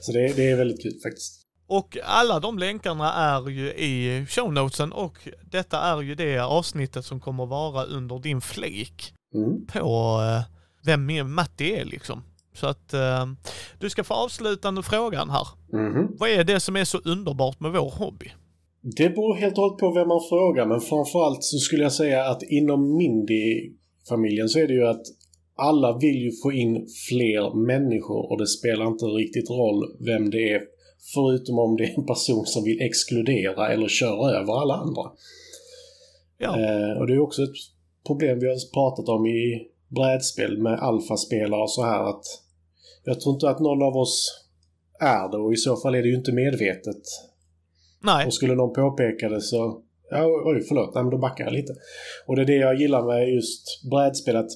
så 0.00 0.12
det, 0.12 0.36
det 0.36 0.50
är 0.50 0.56
väldigt 0.56 0.82
kul 0.82 0.92
faktiskt. 1.02 1.37
Och 1.68 1.96
alla 2.04 2.40
de 2.40 2.58
länkarna 2.58 3.12
är 3.12 3.48
ju 3.50 3.66
i 3.72 4.26
shownotesen 4.28 4.92
och 4.92 5.18
detta 5.50 5.78
är 5.80 6.02
ju 6.02 6.14
det 6.14 6.38
avsnittet 6.38 7.04
som 7.04 7.20
kommer 7.20 7.46
vara 7.46 7.84
under 7.84 8.18
din 8.18 8.40
flik 8.40 9.14
Mm. 9.34 9.66
på 9.66 10.20
eh, 10.22 10.42
vem 10.84 11.34
Matti 11.34 11.74
är 11.74 11.84
liksom. 11.84 12.22
Så 12.54 12.66
att 12.66 12.94
eh, 12.94 13.26
du 13.78 13.90
ska 13.90 14.04
få 14.04 14.14
avslutande 14.14 14.82
frågan 14.82 15.30
här. 15.30 15.48
Mhm. 15.72 16.16
Vad 16.18 16.30
är 16.30 16.44
det 16.44 16.60
som 16.60 16.76
är 16.76 16.84
så 16.84 16.98
underbart 16.98 17.60
med 17.60 17.72
vår 17.72 17.90
hobby? 17.90 18.32
Det 18.96 19.08
beror 19.08 19.34
helt 19.34 19.58
och 19.58 19.64
hållet 19.64 19.78
på 19.78 19.92
vem 19.92 20.08
man 20.08 20.20
frågar, 20.28 20.66
men 20.66 20.80
framförallt 20.80 21.44
så 21.44 21.58
skulle 21.58 21.82
jag 21.82 21.92
säga 21.92 22.24
att 22.24 22.42
inom 22.42 22.96
Mindy-familjen 22.96 24.48
så 24.48 24.58
är 24.58 24.66
det 24.66 24.74
ju 24.74 24.86
att 24.86 25.02
alla 25.56 25.98
vill 25.98 26.16
ju 26.16 26.30
få 26.42 26.52
in 26.52 26.86
fler 27.08 27.66
människor 27.66 28.32
och 28.32 28.38
det 28.38 28.46
spelar 28.46 28.86
inte 28.86 29.04
riktigt 29.04 29.50
roll 29.50 29.84
vem 30.06 30.30
det 30.30 30.52
är, 30.52 30.60
förutom 31.14 31.58
om 31.58 31.76
det 31.76 31.84
är 31.84 31.98
en 31.98 32.06
person 32.06 32.46
som 32.46 32.64
vill 32.64 32.80
exkludera 32.80 33.72
eller 33.72 33.88
köra 33.88 34.30
över 34.30 34.60
alla 34.60 34.74
andra. 34.74 35.02
Ja, 36.38 36.48
Eh, 36.60 36.98
och 36.98 37.06
det 37.06 37.12
är 37.14 37.20
också 37.20 37.42
ett 37.42 37.58
problem 38.06 38.38
vi 38.38 38.46
har 38.46 38.72
pratat 38.74 39.08
om 39.08 39.26
i 39.26 39.68
brädspel 39.88 40.58
med 40.58 40.72
alfaspelare 40.80 41.62
och 41.62 41.70
så 41.70 41.82
här 41.82 42.10
att 42.10 42.24
jag 43.04 43.20
tror 43.20 43.34
inte 43.34 43.48
att 43.50 43.60
någon 43.60 43.82
av 43.82 43.96
oss 43.96 44.44
är 45.00 45.28
det 45.30 45.36
och 45.36 45.52
i 45.52 45.56
så 45.56 45.76
fall 45.76 45.94
är 45.94 46.02
det 46.02 46.08
ju 46.08 46.14
inte 46.14 46.32
medvetet. 46.32 47.02
nej. 48.02 48.26
Och 48.26 48.34
skulle 48.34 48.54
någon 48.54 48.74
påpeka 48.74 49.28
det 49.28 49.40
så... 49.40 49.82
Ja, 50.10 50.24
oj, 50.44 50.64
förlåt. 50.68 50.94
Nej, 50.94 51.04
men 51.04 51.10
då 51.10 51.18
backar 51.18 51.44
jag 51.44 51.52
lite. 51.52 51.72
Och 52.26 52.36
det 52.36 52.42
är 52.42 52.46
det 52.46 52.54
jag 52.56 52.80
gillar 52.80 53.06
med 53.06 53.28
just 53.34 53.82
brädspel. 53.90 54.36
Att 54.36 54.50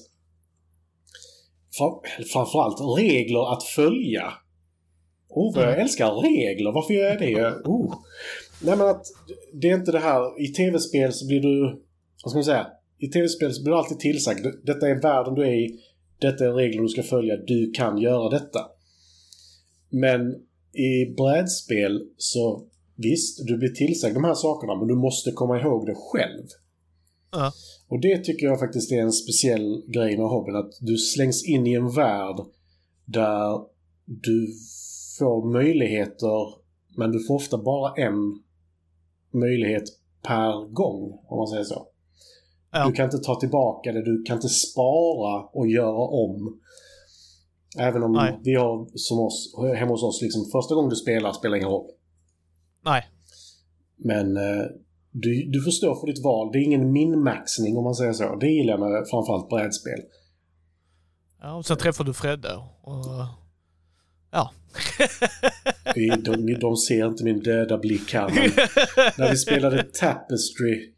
fram- 1.77 2.25
framförallt 2.33 2.99
regler 2.99 3.53
att 3.53 3.63
följa. 3.63 4.33
Oh, 5.35 5.59
jag 5.61 5.79
älskar 5.79 6.11
regler. 6.11 6.71
Varför 6.71 6.93
gör 6.93 7.05
jag 7.05 7.19
det? 7.19 7.61
Oh. 7.65 7.95
Nej, 8.61 8.77
men 8.77 8.87
att 8.87 9.05
det 9.53 9.69
är 9.69 9.75
inte 9.75 9.91
det 9.91 9.99
här... 9.99 10.41
I 10.41 10.47
tv-spel 10.47 11.13
så 11.13 11.27
blir 11.27 11.41
du... 11.41 11.81
Vad 12.23 12.31
ska 12.31 12.37
man 12.37 12.43
säga? 12.43 12.67
I 12.99 13.07
tv-spel 13.07 13.53
så 13.53 13.63
blir 13.63 13.71
du 13.71 13.77
alltid 13.77 13.99
tillsagd. 13.99 14.45
Detta 14.63 14.89
är 14.89 15.01
världen 15.01 15.33
du 15.33 15.41
är 15.41 15.53
i. 15.53 15.79
Detta 16.19 16.45
är 16.45 16.53
regler 16.53 16.81
du 16.81 16.87
ska 16.87 17.03
följa. 17.03 17.37
Du 17.37 17.71
kan 17.71 17.97
göra 17.97 18.29
detta. 18.29 18.59
Men 19.89 20.35
i 20.73 21.05
brädspel 21.17 22.07
så 22.17 22.63
visst, 22.95 23.47
du 23.47 23.57
blir 23.57 23.69
tillsagd 23.69 24.13
de 24.13 24.23
här 24.23 24.33
sakerna 24.33 24.75
men 24.75 24.87
du 24.87 24.95
måste 24.95 25.31
komma 25.31 25.61
ihåg 25.61 25.85
det 25.85 25.95
själv. 25.95 26.47
Ja. 27.31 27.51
Och 27.87 28.01
det 28.01 28.23
tycker 28.23 28.45
jag 28.45 28.59
faktiskt 28.59 28.91
är 28.91 29.01
en 29.01 29.11
speciell 29.11 29.83
grej 29.87 30.17
med 30.17 30.25
hobbyn. 30.25 30.55
Att 30.55 30.71
du 30.79 30.97
slängs 30.97 31.45
in 31.45 31.67
i 31.67 31.73
en 31.73 31.89
värld 31.91 32.35
där 33.05 33.59
du 34.05 34.47
får 35.19 35.51
möjligheter 35.51 36.63
men 36.97 37.11
du 37.11 37.23
får 37.27 37.35
ofta 37.35 37.57
bara 37.57 37.93
en 37.95 38.43
möjlighet 39.31 39.83
per 40.21 40.73
gång, 40.73 41.19
om 41.27 41.37
man 41.37 41.47
säger 41.47 41.63
så. 41.63 41.87
Ja. 42.71 42.87
Du 42.87 42.93
kan 42.93 43.05
inte 43.05 43.17
ta 43.17 43.39
tillbaka 43.39 43.91
det, 43.91 44.05
du 44.05 44.23
kan 44.23 44.35
inte 44.35 44.49
spara 44.49 45.43
och 45.43 45.67
göra 45.67 46.07
om. 46.07 46.59
Även 47.79 48.03
om 48.03 48.11
Nej. 48.11 48.39
vi 48.43 48.55
har 48.55 48.87
som 48.95 49.19
oss, 49.19 49.55
hemma 49.77 49.91
hos 49.91 50.03
oss, 50.03 50.21
liksom 50.21 50.45
första 50.51 50.75
gången 50.75 50.89
du 50.89 50.95
spelar 50.95 51.33
spelar 51.33 51.57
ingen 51.57 51.69
roll. 51.69 51.91
Nej. 52.85 53.03
Men 53.97 54.37
eh, 54.37 54.65
du, 55.11 55.49
du 55.51 55.61
får 55.61 55.71
stå 55.71 55.95
för 55.95 56.07
ditt 56.07 56.23
val. 56.23 56.49
Det 56.51 56.57
är 56.57 56.63
ingen 56.63 56.91
min-maxning 56.91 57.77
om 57.77 57.83
man 57.83 57.95
säger 57.95 58.13
så. 58.13 58.35
Det 58.35 58.47
gillar 58.47 58.73
jag 58.73 58.79
med 58.79 59.07
framförallt 59.09 59.49
brädspel. 59.49 59.99
Ja, 61.41 61.55
och 61.55 61.65
sen 61.65 61.77
träffar 61.77 62.03
du 62.03 62.13
Fredde 62.13 62.55
och... 62.81 63.42
De, 66.23 66.53
de, 66.59 66.75
ser 66.77 67.07
inte 67.07 67.23
min 67.23 67.39
döda 67.39 67.77
blick 67.77 68.13
här. 68.13 68.29
Men 68.29 68.51
när 69.17 69.31
vi 69.31 69.37
spelade 69.37 69.83
Tapestry. 69.83 70.89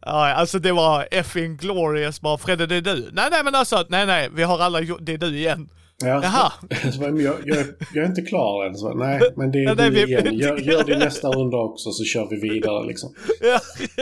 Ja, 0.00 0.32
alltså 0.32 0.58
det 0.58 0.72
var 0.72 1.08
effing 1.10 1.56
glorious 1.56 2.20
bara. 2.20 2.38
Fredde, 2.38 2.66
det 2.66 2.76
är 2.76 2.80
du. 2.80 3.10
Nej, 3.12 3.28
nej, 3.30 3.44
men 3.44 3.54
alltså, 3.54 3.86
nej, 3.88 4.06
nej, 4.06 4.28
vi 4.34 4.42
har 4.42 4.58
alla 4.58 4.80
gjort, 4.80 4.98
det 5.02 5.12
är 5.12 5.18
du 5.18 5.38
igen. 5.38 5.68
Ja, 6.04 6.20
Jaha. 6.22 6.52
Jag, 7.22 7.40
jag, 7.44 7.58
är- 7.58 7.74
jag 7.94 8.04
är 8.04 8.08
inte 8.08 8.22
klar 8.22 8.66
än. 8.66 8.74
Så, 8.74 8.94
nej, 8.94 9.20
men 9.36 9.52
det 9.52 9.64
är 9.64 9.74
nej, 9.74 9.90
du 9.90 10.04
igen. 10.06 10.34
Gör, 10.38 10.58
gör 10.58 10.84
det 10.84 10.98
nästa 10.98 11.28
runda 11.28 11.56
också 11.56 11.90
så 11.90 12.04
kör 12.04 12.28
vi 12.30 12.36
vidare 12.48 12.86
liksom. 12.86 13.14
Ja. 13.40 13.60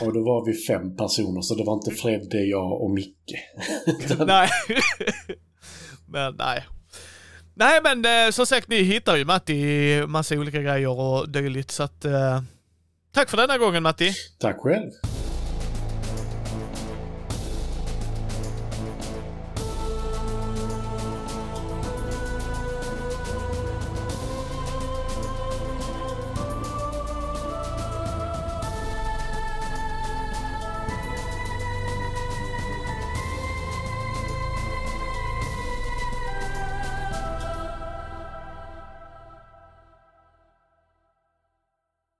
Och 0.00 0.12
då 0.14 0.20
var 0.24 0.46
vi 0.46 0.54
fem 0.54 0.96
personer 0.96 1.40
så 1.42 1.54
det 1.54 1.64
var 1.64 1.74
inte 1.74 1.90
Fredde, 1.90 2.38
jag 2.44 2.82
och 2.82 2.90
Micke. 2.90 3.34
nej 4.26 4.48
men 6.08 6.34
nej. 6.34 6.66
Nej, 7.54 7.80
men 7.82 8.04
eh, 8.04 8.30
som 8.30 8.46
sagt, 8.46 8.68
ni 8.68 8.82
hittar 8.82 9.16
ju 9.16 9.24
Matti 9.24 9.54
i 9.54 10.06
massa 10.06 10.34
olika 10.34 10.62
grejer 10.62 10.88
och 11.00 11.28
dylikt, 11.28 11.70
så 11.70 11.82
att... 11.82 12.04
Eh, 12.04 12.42
tack 13.14 13.30
för 13.30 13.36
denna 13.36 13.58
gången, 13.58 13.82
Matti. 13.82 14.14
Tack 14.38 14.56
själv. 14.56 14.90